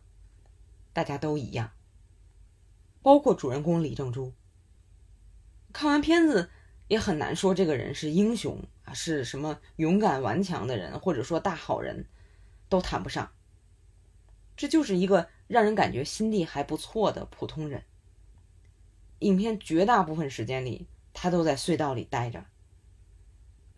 [0.93, 1.71] 大家都一样，
[3.01, 4.31] 包括主人公李正珠。
[5.73, 6.49] 看完片子
[6.87, 12.07] 也很难说这个人是英雄啊，是什么勇敢顽强的人，或者说大好人，
[12.69, 13.33] 都谈不上。
[14.55, 17.83] 这就是一个让人感觉心地还不错的普通人。
[19.19, 20.87] 影片绝大部分时间里。
[21.17, 22.43] 他都在隧道里待着，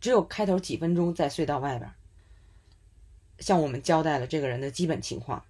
[0.02, 1.94] 只有开头几分钟在隧道外边，
[3.38, 5.46] 向我们交代了这个人的基本情况。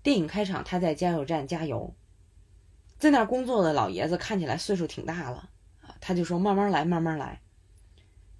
[0.00, 1.92] 电影开场，他在加油站加油，
[3.00, 5.50] 在那儿工作的老爷子看起来岁数挺大了，
[6.00, 7.40] 他就说：“慢慢来，慢慢来。”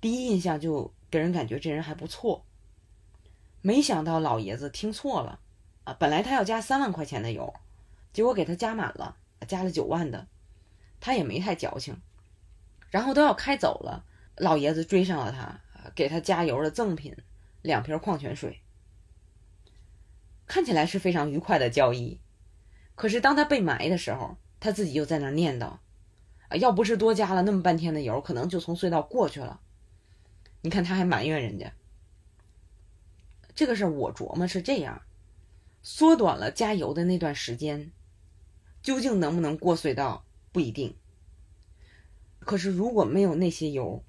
[0.00, 2.46] 第一印象就给人感觉这人还不错。
[3.60, 5.40] 没想到老爷子听错了
[5.84, 7.54] 啊，本来他要加三万块钱的油，
[8.12, 9.16] 结果给他加满了，
[9.48, 10.26] 加了九万的，
[11.00, 12.00] 他也没太矫情。
[12.90, 14.04] 然后都要开走了，
[14.36, 15.60] 老爷子追上了他，
[15.94, 17.16] 给他加油的赠品，
[17.62, 18.60] 两瓶矿泉水，
[20.46, 22.20] 看起来是非常愉快的交易。
[22.96, 25.78] 可是当他被埋的时候，他自己又在那念叨
[26.50, 29.60] ：“啊，要不是多加了那么半天的油，可能就从隧道过去了。”
[30.62, 31.72] 你看他还埋怨人家。
[33.54, 35.00] 这个事儿我琢磨是这样，
[35.82, 37.90] 缩短了加油的那段时间，
[38.82, 40.96] 究竟能不能过隧道不一定。
[42.38, 44.04] 可是如果没有那些油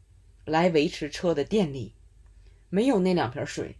[0.45, 1.93] 来维持车的电力，
[2.69, 3.77] 没有那两瓶水，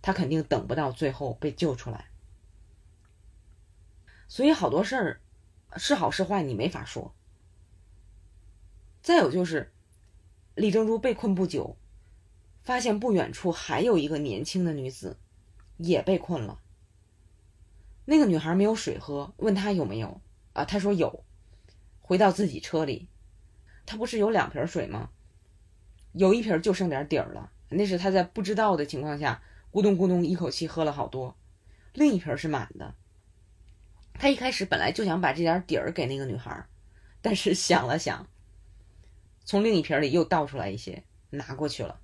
[0.00, 2.10] 他肯定等不到最后被救出来。
[4.28, 5.20] 所以好多事儿
[5.76, 7.14] 是好是坏你没法说。
[9.02, 9.72] 再有就是
[10.54, 11.76] 李正珠被困不久。
[12.64, 15.18] 发现不远处还有一个年轻的女子，
[15.78, 16.61] 也被困了。
[18.04, 20.20] 那个女孩没有水喝，问她有没有
[20.52, 20.64] 啊？
[20.64, 21.24] 她说有。
[22.00, 23.08] 回到自己车里，
[23.86, 25.10] 她不是有两瓶水吗？
[26.12, 31.36] 有一瓶就剩点底儿了，那是她在不知道的情况下咕咚咕咚一口气喝了好多。
[31.94, 32.94] 另一瓶是满的。
[34.14, 36.66] 他一开始本来就想把这点底儿给那个女孩，
[37.22, 38.28] 但是想了想，
[39.44, 42.00] 从另一瓶里又倒出来一些，拿过去了。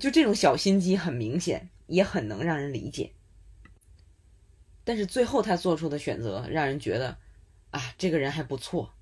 [0.00, 3.12] 就这种小心机很明显，也很能让人理解。
[4.84, 7.18] 但是最后他做出的选择，让人觉得，
[7.70, 8.94] 啊，这个人还不错，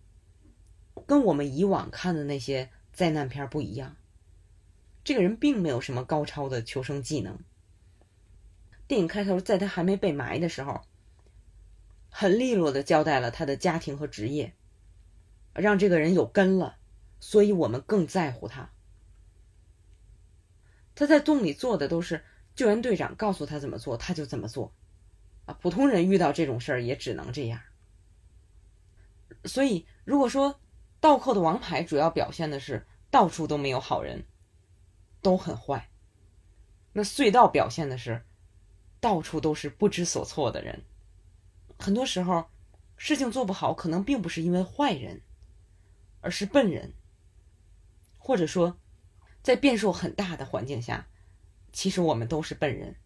[1.07, 3.97] 跟我们以往看的那些灾难片不一样。
[5.03, 7.39] 这个人并没有什么高超的求生技能。
[8.87, 10.83] 电影开头，在他还没被埋的时候，
[12.11, 14.53] 很利落的交代了他的家庭和职业，
[15.55, 16.77] 让这个人有根了，
[17.21, 18.71] 所以我们更在乎他。
[20.95, 22.23] 他在洞里做的都是
[22.55, 24.75] 救援队长告诉他怎么做，他就怎么做，
[25.47, 27.61] 啊，普通人遇到这种事儿也只能这样。
[29.45, 30.55] 所以，如果说
[31.01, 34.25] 《倒扣的王牌》主要表现的是到处都没有好人，
[35.23, 35.91] 都很坏，
[36.93, 38.25] 那隧道表现的是
[39.01, 40.85] 到处都是不知所措的人。
[41.79, 42.51] 很多时候，
[42.97, 45.23] 事情做不好，可能并不是因为坏人，
[46.21, 46.95] 而是笨人，
[48.19, 48.77] 或者说。
[49.43, 51.09] 在变数很大的环境下，
[51.73, 52.97] 其实我们都是笨人。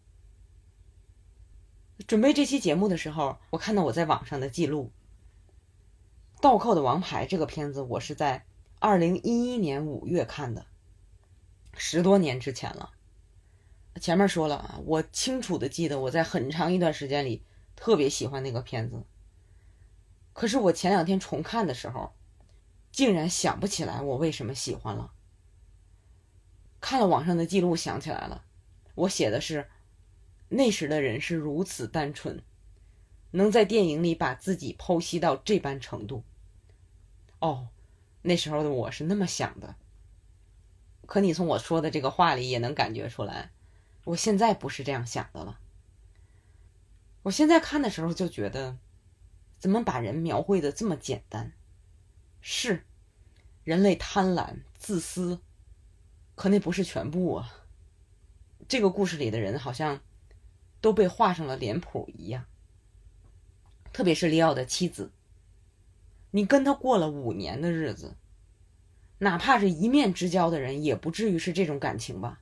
[2.07, 4.91] 准备这期节目的时候，我看到我在网上的记录，
[6.41, 8.45] 《倒扣的王牌》这个片子，我是在
[8.79, 10.65] 二零一一年五月看的，
[11.73, 12.91] 十多年之前了。
[14.01, 17.41] 前面说了啊，我清楚的记得我在很长一段时间里
[17.77, 19.03] 特别喜欢那个片子，
[20.33, 22.11] 可是我前两天重看的时候，
[22.91, 25.13] 竟然想不起来我为什么喜欢了。
[26.81, 28.43] 看了网上的记录，想起来了，
[28.95, 29.69] 我写的是，
[30.49, 32.41] 那时的人是如此单纯，
[33.31, 36.23] 能在电影里把自己剖析到这般程度。
[37.39, 37.67] 哦，
[38.21, 39.75] 那时候的我是那么想的。
[41.05, 43.51] 可你从我说的这个话里也能感觉出来，
[44.05, 45.59] 我现在不是这样想的了。
[47.23, 48.77] 我现在看的时候就觉得，
[49.59, 51.51] 怎么把人描绘的这么简单？
[52.41, 52.85] 是，
[53.63, 55.41] 人类贪婪、自私。
[56.35, 57.63] 可那不是全部啊！
[58.67, 60.01] 这个故事里的人好像
[60.85, 62.45] 都被画上了脸谱一样。
[63.91, 65.11] 特别是利奥的妻子，
[66.29, 68.15] 你跟他过了五年的日子，
[69.17, 72.39] 哪怕是一面之交的人，也不至于是这种感情吧？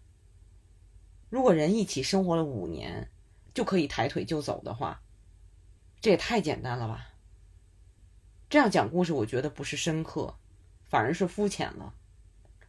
[1.30, 3.10] 如果人一起生活了五年
[3.54, 5.02] 就可以抬腿就走的话，
[6.02, 7.14] 这也太简单了吧？
[8.50, 10.36] 这样讲故事，我觉得不是深刻，
[10.84, 11.94] 反而是肤浅了，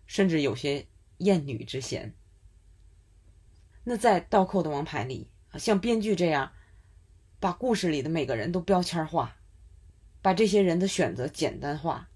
[0.07, 0.87] 甚至有些。
[1.19, 2.13] 艳女之嫌。
[3.85, 6.53] 那在《倒扣的王牌》里，像编剧这样，
[7.41, 9.37] 把故事里的每个人都标签化，
[10.23, 12.09] 把这些人的选择简单化。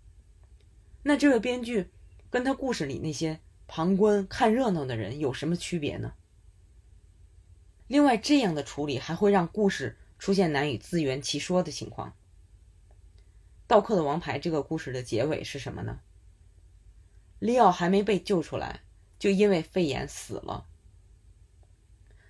[1.02, 1.90] 那这个编剧
[2.30, 6.14] 跟他故事里那些旁观看热闹的人有什么区别呢？
[7.86, 12.10] 另外，这样的处理还会让故事出现难以自圆其说的情况。
[13.66, 16.00] 《倒扣的王牌》这个故事的结尾是什么呢？
[17.38, 18.80] 利奥还没被救出来。
[19.18, 20.67] 就因为肺炎死了。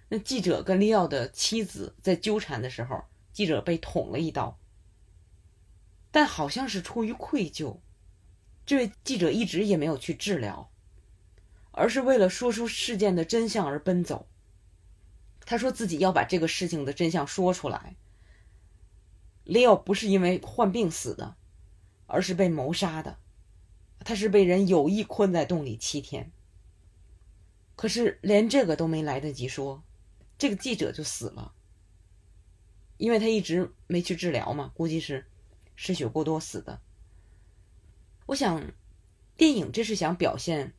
[0.09, 4.59] 那记者跟利奥的妻子在纠缠的时候，记者被捅了一刀，
[6.11, 7.79] 但好像是出于愧疚，
[8.65, 10.71] 这位记者一直也没有去治疗，
[11.73, 14.27] 而是为了说出事件的真相而奔走。
[15.45, 17.97] 他说自己要把这个事情的真相说出来。
[19.45, 21.37] 利奥不是因为患病死的，
[22.07, 23.19] 而是被谋杀的，
[24.01, 26.33] 他是被人有意困在洞里七天。
[27.77, 29.83] 可是连这个都没来得及说，
[30.39, 31.53] 这个记者就死了，
[32.97, 35.27] 因为他一直没去治疗嘛，估计是
[35.75, 36.81] 失血过多死的。
[38.27, 38.73] 我想，
[39.37, 40.75] 电影这是想表现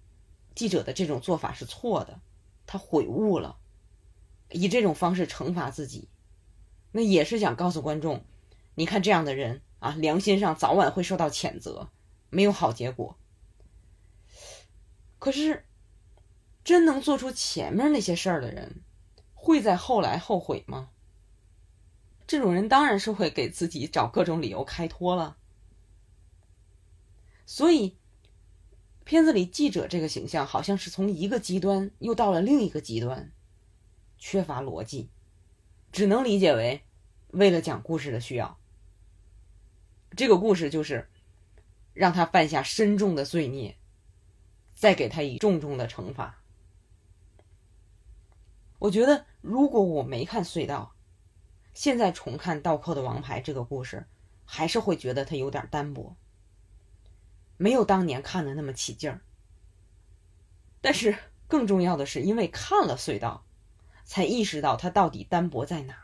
[0.55, 2.22] 记者的这种做法是错的，
[2.66, 3.60] 他悔悟了，
[4.51, 6.07] 以这种方式惩罚自己，
[6.91, 8.24] 那也是想告诉观众，
[8.76, 11.89] 你看这样的人啊，良心上早晚会受到谴责，
[12.30, 13.18] 没有好结果。
[15.18, 15.66] 可是，
[16.64, 18.84] 真能做出前面那些事儿的人，
[19.42, 20.90] 会在后来后悔吗？
[22.28, 25.38] 这种人当然是会给自己找各种理由开脱了。
[27.46, 27.96] 所以，
[29.06, 33.32] 片子里记者这个形象好像是从一个极端又到了另一个极端，
[34.18, 35.10] 缺乏逻辑，
[35.94, 36.84] 只能理解为
[37.30, 38.60] 为了讲故事的需要。
[40.18, 41.10] 这个故事就是
[41.94, 43.78] 让他犯下深重的罪孽。
[44.76, 46.39] 再给他以重重的惩罚。
[48.80, 50.96] 我觉得，如果我没看隧道，
[51.74, 54.08] 现在重看《倒扣的王牌》这个故事，
[54.46, 56.16] 还是会觉得它有点单薄，
[57.58, 59.22] 没有当年看的那么起劲儿。
[60.82, 61.18] 但是
[61.48, 63.46] 更重要的是，因为看了隧道，
[64.06, 65.96] 才意识到它到底单薄在哪，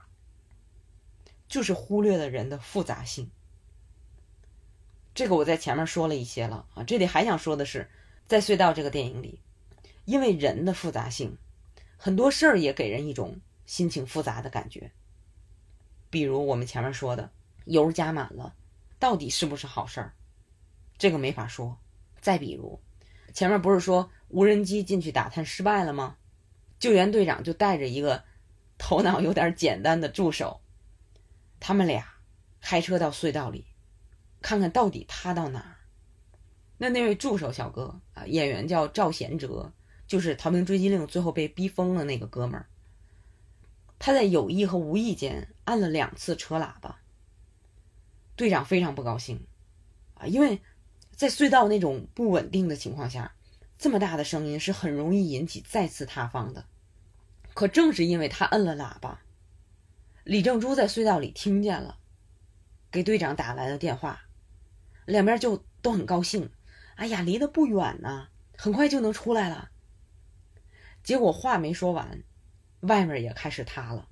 [1.48, 3.32] 就是忽略了人的复杂性。
[5.14, 7.90] 这个我在前面说了一些了啊，这里还想说的是。
[8.28, 9.40] 在隧道这个电影里，
[10.06, 11.38] 因为人的复杂性，
[11.98, 14.91] 很多事儿也给人一种心情复杂的感觉。
[16.10, 17.32] 比如我们前面说的，
[17.66, 18.56] 油加满了，
[19.00, 20.14] 到底是不是好事儿？
[20.98, 21.78] 这个没法说。
[22.22, 22.82] 再比如，
[23.34, 26.18] 前面不是说无人机进去打探失败了吗？
[26.80, 28.24] 救援队长就带着一个
[28.78, 30.62] 头脑有点简单的助手，
[31.60, 32.06] 他们俩
[32.62, 33.66] 开车到隧道里，
[34.41, 35.76] 看看到底塌到哪儿。
[36.78, 39.72] 那那位助手小哥啊，演员叫赵贤哲，
[40.08, 42.68] 就是《逃兵追击令》最后被逼疯了那个哥们儿。
[43.97, 46.99] 他在有意和无意间按了两次车喇叭。
[48.36, 49.47] 队长非常不高兴
[50.16, 50.62] 啊，因为
[51.12, 53.34] 在隧道那种不稳定的情况下，
[53.78, 56.66] 这么大的声音是很容易引起再次塌方的。
[57.53, 59.22] 可正是因为他摁了喇叭，
[60.26, 61.97] 李正珠在隧道里听见了，
[62.91, 64.24] 给队长打来了电话，
[65.06, 66.51] 两边就都很高兴。
[66.95, 68.28] 哎呀，离得不远呢，
[68.58, 69.72] 很快就能出来了。
[71.06, 72.24] 结果话没说完，
[72.80, 74.10] 外面也开始塌了。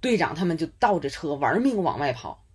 [0.00, 2.46] 队长他们就倒着车玩命往外跑。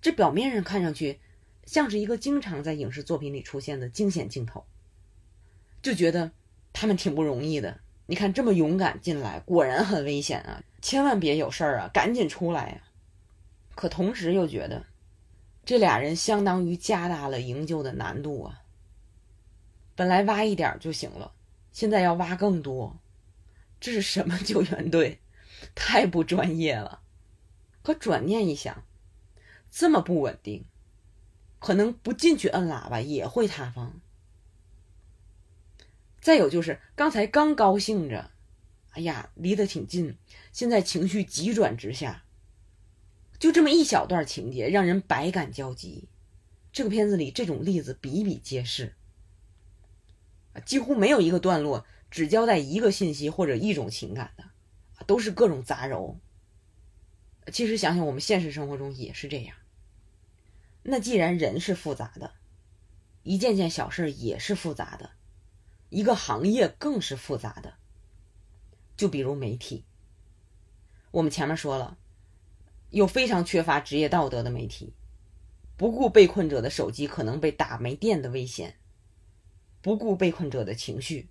[0.00, 1.20] 这表面上看上去
[1.66, 4.64] 像是一个经常在影视作品里出现的惊险镜头，
[5.82, 6.32] 就觉得
[6.72, 7.78] 他们挺不容易的。
[8.06, 10.64] 你看这么勇敢进来，果然很危险啊！
[10.80, 12.82] 千万别有事儿啊，赶紧出来呀！
[13.74, 14.86] 可同时又觉得。
[15.66, 18.62] 这俩人相当于加大了营救的难度啊！
[19.94, 21.34] 本来挖一点就行了，
[21.72, 23.00] 现在要挖更多，
[23.80, 25.20] 这是什么救援队？
[25.74, 27.02] 太不专业了！
[27.82, 28.84] 可转念一想，
[29.70, 30.64] 这么不稳定，
[31.58, 34.00] 可能不进去摁喇叭也会塌方。
[36.20, 38.30] 再有就是刚才刚高兴着，
[38.90, 40.16] 哎呀，离得挺近，
[40.52, 42.24] 现在情绪急转直下。
[43.38, 46.08] 就这么一小段情节，让人百感交集。
[46.72, 48.94] 这个片子里这种例子比比皆是，
[50.64, 54.44] 几乎没有一个段落只交代一个信息或者一种情感的，
[55.06, 56.16] 都是各种杂糅。
[57.52, 59.56] 其实想想，我们现实生活中也是这样。
[60.82, 62.32] 那既然人是复杂的，
[63.22, 65.10] 一件件小事也是复杂的，
[65.88, 67.74] 一个行业更是复杂的。
[68.96, 69.84] 就比如媒体，
[71.10, 71.96] 我们前面说了。
[72.90, 74.96] 有非常缺乏职业道德的媒体，
[75.76, 78.79] 不顾被困者的手机可能被打没电的危险，
[79.82, 81.28] 不顾被困者的情绪，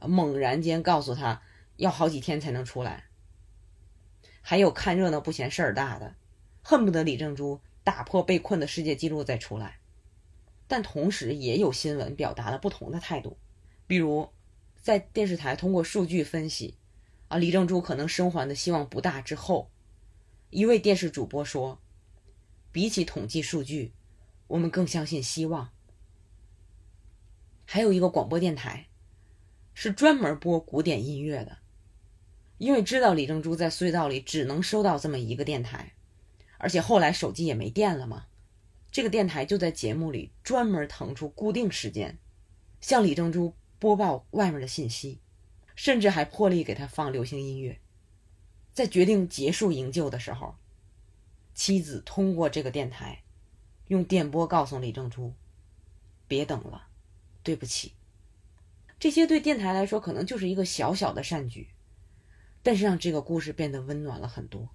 [0.00, 1.42] 猛然间告诉他
[1.76, 3.04] 要好几天才能出来。
[4.40, 6.16] 还有看热闹不嫌事儿大的，
[6.62, 9.78] 恨不得李正珠打破被困的世界纪录再出来。
[10.66, 13.38] 但同时也有新闻表达了不同的态度，
[13.86, 14.30] 比如
[14.80, 16.76] 在电视台通过数据分析，
[17.28, 19.70] 啊，李正珠可能生还的希望不大之后。
[20.50, 21.80] 一位电视主播说
[22.72, 23.92] ：“比起统计数据，
[24.46, 25.70] 我们更相信希望。”
[27.64, 28.88] 还有一个广播电台，
[29.72, 31.58] 是专门播古典音乐的，
[32.58, 35.94] 因为知道李正珠在隧道里只能收到这么一个电台，
[36.58, 38.26] 而且后来手机也没电了嘛，
[38.90, 42.18] 这个电台就在节目里专门腾出固定时间，
[42.80, 45.20] 向李正珠播报外面的信息，
[45.74, 47.80] 甚至还破例给他放流行音乐。
[48.72, 50.56] 在决定结束营救的时候，
[51.54, 53.22] 妻子通过这个电台，
[53.88, 55.32] 用电波告诉李正珠
[56.26, 56.88] ：“别等了，
[57.44, 57.92] 对不起。”
[58.98, 61.68] 这些对电台来说可能就是一个小小的善举，
[62.62, 64.70] 但是让这个故事变得温暖了很多。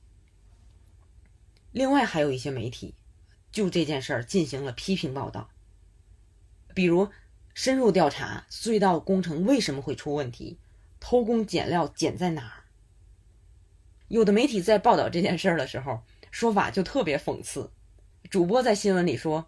[1.72, 2.96] 另外，还有一些媒体
[3.52, 5.50] 就这件事儿进行了批评报道，
[6.74, 7.06] 比如
[7.54, 10.60] 《深入调查隧道工程为什么会出问题，
[11.00, 12.64] 偷工减料减在哪儿。
[14.08, 17.72] 有的媒体在报道这件事儿的时候，说法就特别讽刺。
[18.30, 19.48] 主播在新闻里说：“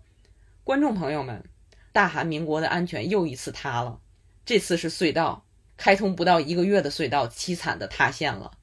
[0.63, 1.43] 观众朋友们，
[1.91, 4.01] 大韩民国的安全又一次塌了，
[4.45, 5.45] 这次是隧道
[5.77, 8.57] 开通不到一个月的隧道凄惨的塌陷了。”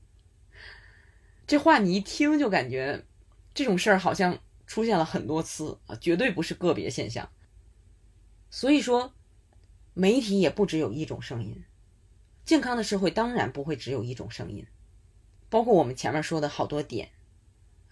[1.46, 3.04] 这话你一听就感觉，
[3.54, 7.30] 这种事儿好像出现了很多次啊，绝对不是个别现象。
[8.50, 9.14] 所以说，
[9.94, 11.64] 媒体也不只有一种声音，
[12.44, 14.66] 健康的社会当然不会只有一种声音。
[15.50, 17.10] 包括我们前面说的好多点，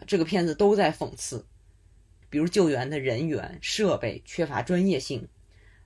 [0.06, 1.46] 这个片子都在讽刺，
[2.28, 5.28] 比如救援的人员、设备缺乏专业性，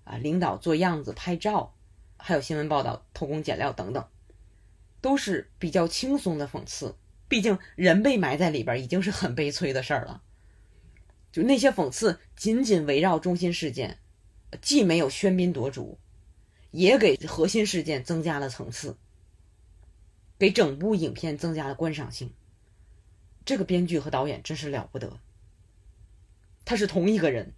[0.04, 1.74] 啊，领导做样子拍照，
[2.16, 4.08] 还有新闻报道偷工减料等等，
[5.00, 6.96] 都是比较轻松的讽刺。
[7.28, 10.22] 毕竟人被埋在里边已经是很悲催的事儿了，
[11.30, 13.98] 就那些讽刺仅仅围绕中心事件，
[14.60, 15.98] 既没有喧宾夺主，
[16.72, 18.96] 也给核心事件增加了层次。
[20.38, 22.32] 给整部影片增加了观赏性。
[23.44, 25.20] 这个编剧和导演真是了不得。
[26.64, 27.54] 他是同一个人，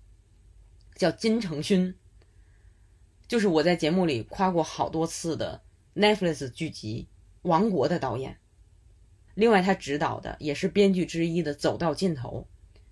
[0.94, 1.94] 叫金承勋，
[3.28, 5.62] 就是我在节目里夸过好多次的
[5.94, 7.08] Netflix 剧集
[7.48, 8.38] 《王国》的导演。
[9.34, 12.46] 另外，他执导的也是编剧之一的《走到尽头》，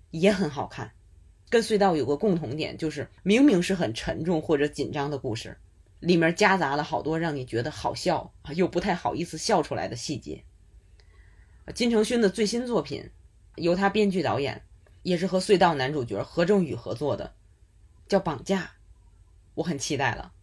[0.09, 0.91] 也很好看。
[1.49, 5.57] 跟隧道有个共同点，就是明明是很沉重或者紧张的故事。
[5.99, 10.43] 里面夹杂了好多让你觉得好笑又不太好意思笑出来的细节。
[11.75, 13.07] 金承勋的最新作品，
[13.55, 14.63] 由他编剧导演，
[15.03, 17.35] 也是和隧道男主角何正宇合作的，
[18.07, 18.61] 叫《绑架》，
[19.55, 20.33] 我很期待了。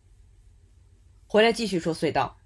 [1.26, 2.38] 回来继续说隧道，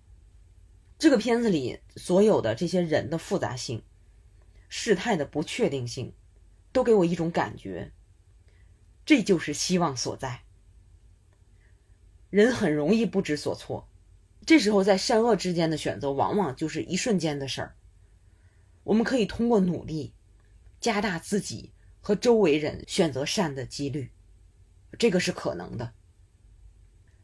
[0.99, 3.83] 这个片子里所有的这些人的复杂性、
[4.69, 6.13] 事态的不确定性，
[6.73, 7.93] 都给我一种感觉，
[9.05, 10.43] 这就是希望所在。
[12.29, 13.89] 人很容易不知所措，
[14.45, 17.77] 这时候在善恶之间的选择，往往就是一瞬间的事儿。
[18.85, 20.15] 我们可以通过努力，
[20.81, 21.73] 加大自己
[22.03, 24.11] 和周围人选择善的几率，
[24.99, 25.95] 这个是可能的。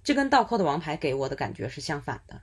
[0.05, 2.43] 这跟《倒扣的王牌》给我的感觉是相反的，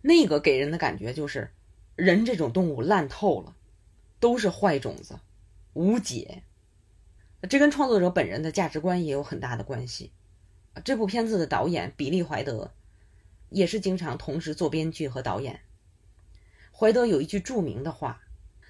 [0.00, 1.52] 那个给人的感觉就是
[1.94, 3.54] 人这种动物烂透了，
[4.18, 5.20] 都是坏种子，
[5.74, 6.42] 无解。
[7.48, 10.12] 这跟创作者本人的价值观也有很大的关系。
[10.82, 12.72] 这部片子的导演比利·怀德，
[13.50, 15.60] 也是经常同时做编剧和导演。
[16.72, 18.22] 怀德有一句著名的话，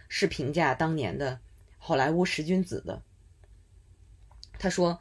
[0.09, 1.41] 是评价当年的
[1.85, 3.03] 好莱坞十君子的。
[4.57, 5.01] 他说：“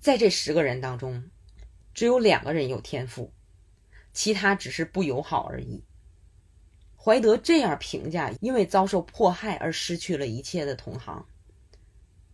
[0.00, 1.30] 在这十个人当中，
[1.94, 3.32] 只有两个人有天赋，
[4.12, 5.84] 其他只是不友好而已。”
[6.98, 11.24] 怀德这样评价因为遭受迫害而失去了一切的同行，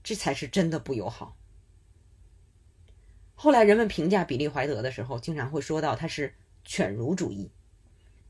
[0.03, 1.37] 这才是真的不友好。
[3.35, 7.53] 后来人们评价比利·怀德的时候，经常会说到他是犬儒主义。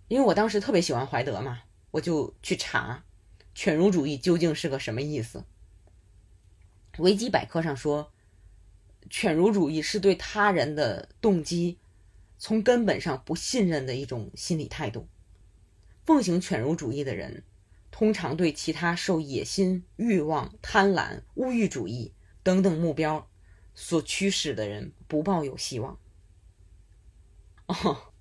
[0.09, 3.05] 因为我当时特别喜欢怀德嘛，我就去查
[3.57, 5.47] 犬儒主义究竟是个什么意思。
[6.99, 8.13] 维基百科上说，
[9.09, 11.79] 犬儒主义是对他人的动机
[12.37, 15.09] 从根本上不信任的一种心理态度。
[16.05, 17.45] 奉行犬儒主义的人，
[17.91, 23.27] 通常对其他受野心、欲望、贪婪、物欲主义等等目标。
[23.75, 25.99] 所驱使的人不抱有希望。
[27.69, 28.13] 哦，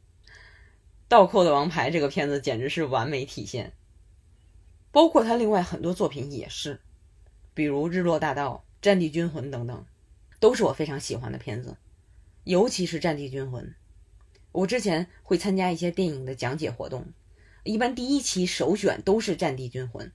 [1.10, 3.74] 倒扣的王牌这个片子简直是完美体现，
[4.96, 6.80] 包括他另外很多作品也是，
[7.54, 9.86] 比如《日落大道》《战地军魂》等等，
[10.40, 11.76] 都是我非常喜欢的片子，
[12.46, 13.66] 尤其是《战地军魂》。
[14.54, 17.08] 我之前会参加一些电影的讲解活动，
[17.66, 20.08] 一般第一期首选都是《战地军魂》。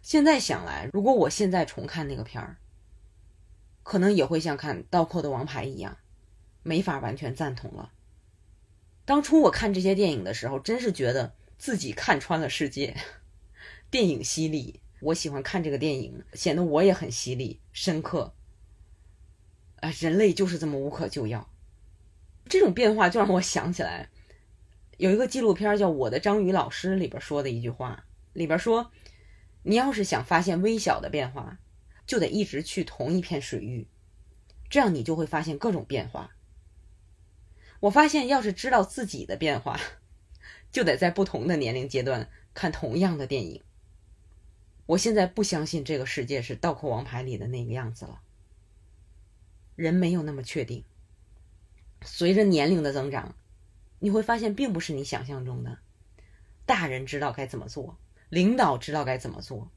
[0.00, 2.56] 现在想来，如果我现在重看那个片儿，
[3.82, 5.98] 可能也会像看《倒扣的王牌》一样，
[6.62, 7.92] 没法完全赞同了。
[9.04, 12.96] 当初我看这些电影的时候，真是觉得自己看穿了世界。
[13.90, 18.34] 电影犀利，我喜欢看这个电影，显得我也很犀利、深刻。
[19.76, 21.48] 啊，人类就是这么无可救药。
[22.48, 24.10] 这种变化就让我想起来，
[24.96, 28.90] 有一个纪录片叫《我的章鱼老师》里边说的一句话，里边说
[29.64, 31.58] ：“你要是想发现微小的变化。”
[32.08, 33.86] 就得一直去同一片水域，
[34.70, 36.34] 这样你就会发现各种变化。
[37.80, 39.78] 我发现，要是知道自己的变化，
[40.72, 43.62] 就得在不同的年龄阶段看同样的电影。
[44.88, 48.22] 我现在不相信这个世界是《倒扣王牌》里的那个样子了。
[49.76, 50.82] 人没有那么确定。
[52.00, 53.34] 随着年龄的增长，
[53.98, 55.78] 你会发现并不是你想象中的。
[56.64, 57.98] 大人知道该怎么做，
[58.30, 59.70] 领导知道该怎么做。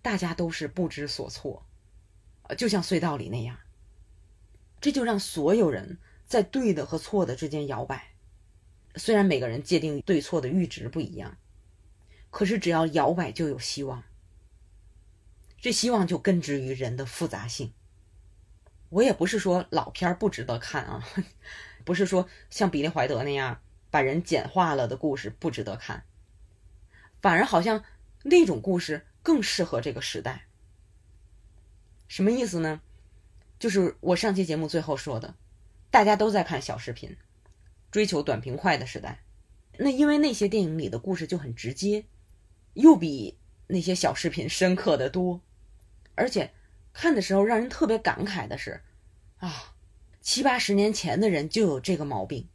[0.00, 1.66] 大家都是不知所措，
[2.56, 3.58] 就像隧道里那样。
[4.80, 8.12] 这就让所有人在对的和错的之间摇摆。
[8.94, 11.36] 虽然每个人界定对错的阈值不一样，
[12.34, 14.02] 可是只要摇摆就有希望。
[15.60, 17.72] 这希望就根植于人的复杂性。
[18.88, 21.06] 我也不是说老片儿不值得看啊，
[21.86, 26.02] 不是说像比利怀德那样把人简化了的故事不值得看，
[27.22, 27.84] 反而好像
[28.24, 30.48] 那种故事更适合这个时代。
[32.08, 32.80] 什么意思呢？
[33.60, 35.36] 就是我上期节目最后说的，
[35.88, 37.16] 大家都在看小视频，
[37.92, 39.22] 追求短平快的时代。
[39.78, 42.04] 那因为那些电影里的故事就很直接，
[42.74, 45.40] 又比那些小视频深刻的多，
[46.14, 46.52] 而且
[46.92, 48.82] 看的时候让人特别感慨的是，
[49.38, 49.74] 啊，
[50.20, 52.48] 七八十年前的人就有这个毛病，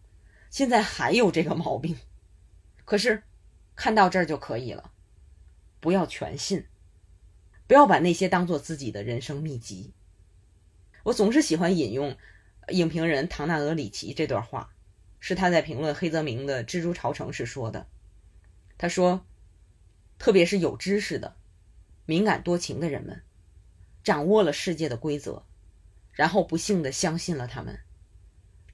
[0.50, 1.98] 现在还有这个毛病。
[2.86, 3.24] 可是
[3.76, 4.92] 看到这儿就可以了，
[5.80, 6.66] 不要全信，
[7.68, 9.94] 不要把那些当做自己的人生秘籍。
[11.04, 12.18] 我总是喜欢引用
[12.70, 14.74] 影评人唐纳德·里奇这段话，
[15.20, 17.88] 是他在评论黑泽明的《蜘蛛巢城》时说的。
[18.78, 19.26] 他说
[20.20, 21.36] ：“特别是有知识的、
[22.06, 23.24] 敏感多情的人们，
[24.04, 25.44] 掌握了世界的规则，
[26.12, 27.80] 然后不幸的相信了他们，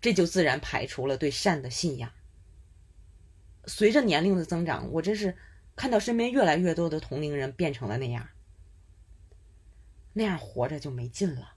[0.02, 2.12] 这就自然排除了对善的信仰。
[3.66, 5.38] 随着年龄的增长，我真是
[5.76, 8.28] 看到身边越来越多的同龄人变成了那样，
[10.14, 11.54] 那样活着就没劲了。”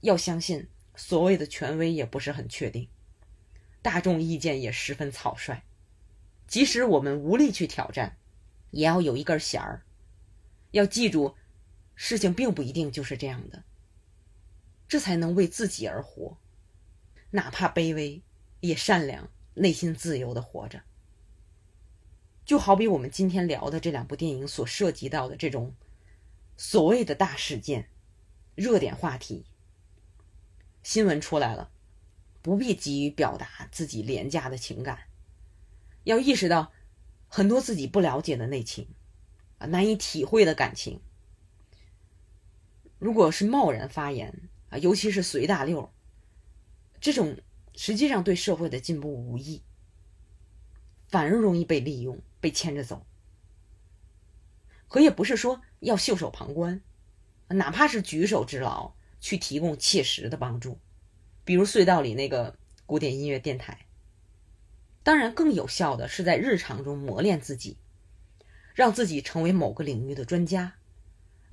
[0.00, 2.88] 要相信，所谓的权威也不是很确定，
[3.82, 5.64] 大众意见也十分草率。
[6.46, 8.16] 即使我们无力去挑战，
[8.70, 9.82] 也要有一根弦儿。
[10.70, 11.34] 要记住，
[11.94, 13.64] 事情并不一定就是这样的，
[14.86, 16.36] 这才能为自己而活，
[17.30, 18.22] 哪怕卑微，
[18.60, 20.82] 也善良，内心自由的活着。
[22.44, 25.74] 就好比我们今天聊的这两部电影所涉及到的这种
[26.56, 27.90] 所谓的大事件、
[28.54, 29.44] 热点话题。
[30.82, 31.70] 新闻出来了，
[32.40, 35.08] 不必急于表达自己廉价的情感，
[36.04, 36.72] 要意识到
[37.28, 38.88] 很多自己不了解的内情，
[39.58, 41.00] 啊，难以体会的感情。
[42.98, 45.88] 如果是贸然发言啊，尤其是随大溜儿，
[47.00, 47.36] 这种
[47.76, 49.62] 实际上对社会的进步无益，
[51.08, 53.06] 反而容易被利用、被牵着走。
[54.88, 56.82] 可也不是说要袖手旁观，
[57.48, 58.96] 哪怕是举手之劳。
[59.20, 60.78] 去提供切实的帮助，
[61.44, 62.56] 比如隧道里那个
[62.86, 63.87] 古典音乐电台。
[65.08, 67.78] 当然，更有效的是在日常中磨练自己，
[68.74, 70.74] 让自己成为某个领域的专家。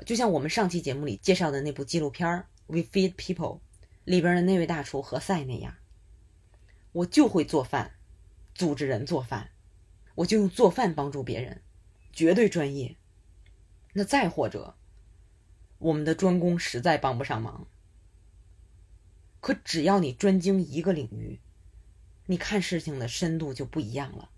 [0.06, 2.28] 就像我们上期节目里介绍的那部纪录片
[2.68, 3.60] 《We Feed People》
[4.03, 5.74] 里边的那位大厨何塞那样，
[6.91, 7.93] 我就会做饭，
[8.53, 9.51] 组织人做饭，
[10.16, 11.62] 我就用做饭帮助别人，
[12.12, 12.97] 绝对专业。
[13.93, 14.76] 那再或者。
[15.78, 17.66] 我们的专攻实在帮不上忙，
[19.39, 21.39] 可只要你专精一个领域，
[22.28, 24.30] 你看事情的深度就不一样了，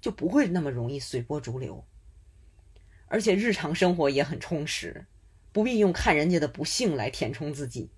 [0.00, 1.84] 就不会那么容易随波逐流，
[3.06, 5.06] 而且日常生活也很充实，
[5.52, 7.90] 不必用看人家的不幸来填充自己，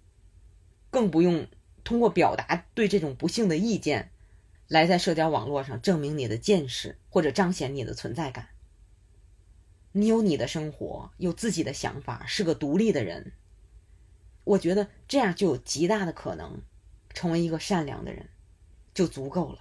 [0.90, 1.46] 更不用
[1.84, 4.10] 通过表达对这种不幸的意见，
[4.68, 8.48] 来在社交网络上证明你的见识或者彰显你的存在感。
[9.92, 13.32] 你有你的生活，有自己的想法，是个独立的人。
[14.44, 16.60] 我觉得这样就有极大的可能
[17.14, 18.28] 成为一个善良的人，
[18.96, 19.58] 就足够了。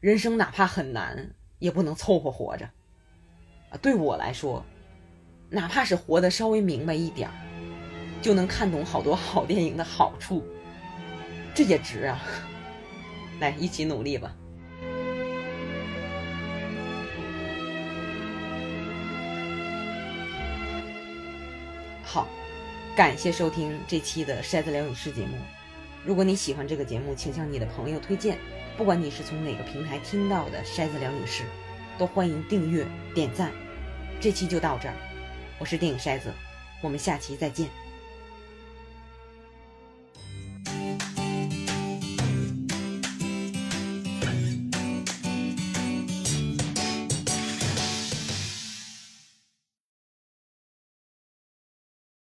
[0.00, 2.68] 人生哪怕很难，也不能凑合活着。
[3.70, 4.66] 啊，对我来说，
[5.48, 7.34] 哪怕是活得稍微明白一点儿，
[8.20, 10.44] 就能看懂好多好电影的好处，
[11.54, 12.20] 这也值啊！
[13.38, 14.34] 来，一起努力吧。
[22.02, 22.26] 好，
[22.96, 25.36] 感谢收听这期的筛子聊影视节目。
[26.06, 28.38] 如果你喜欢这个节目，请向你的朋友推荐。
[28.76, 31.42] 不管你是从哪个平台听到的，筛子聊影视
[31.98, 33.50] 都欢迎订阅点赞。
[34.20, 34.94] 这期就到这儿，
[35.58, 36.32] 我是电影筛子，
[36.80, 37.68] 我们下期再见。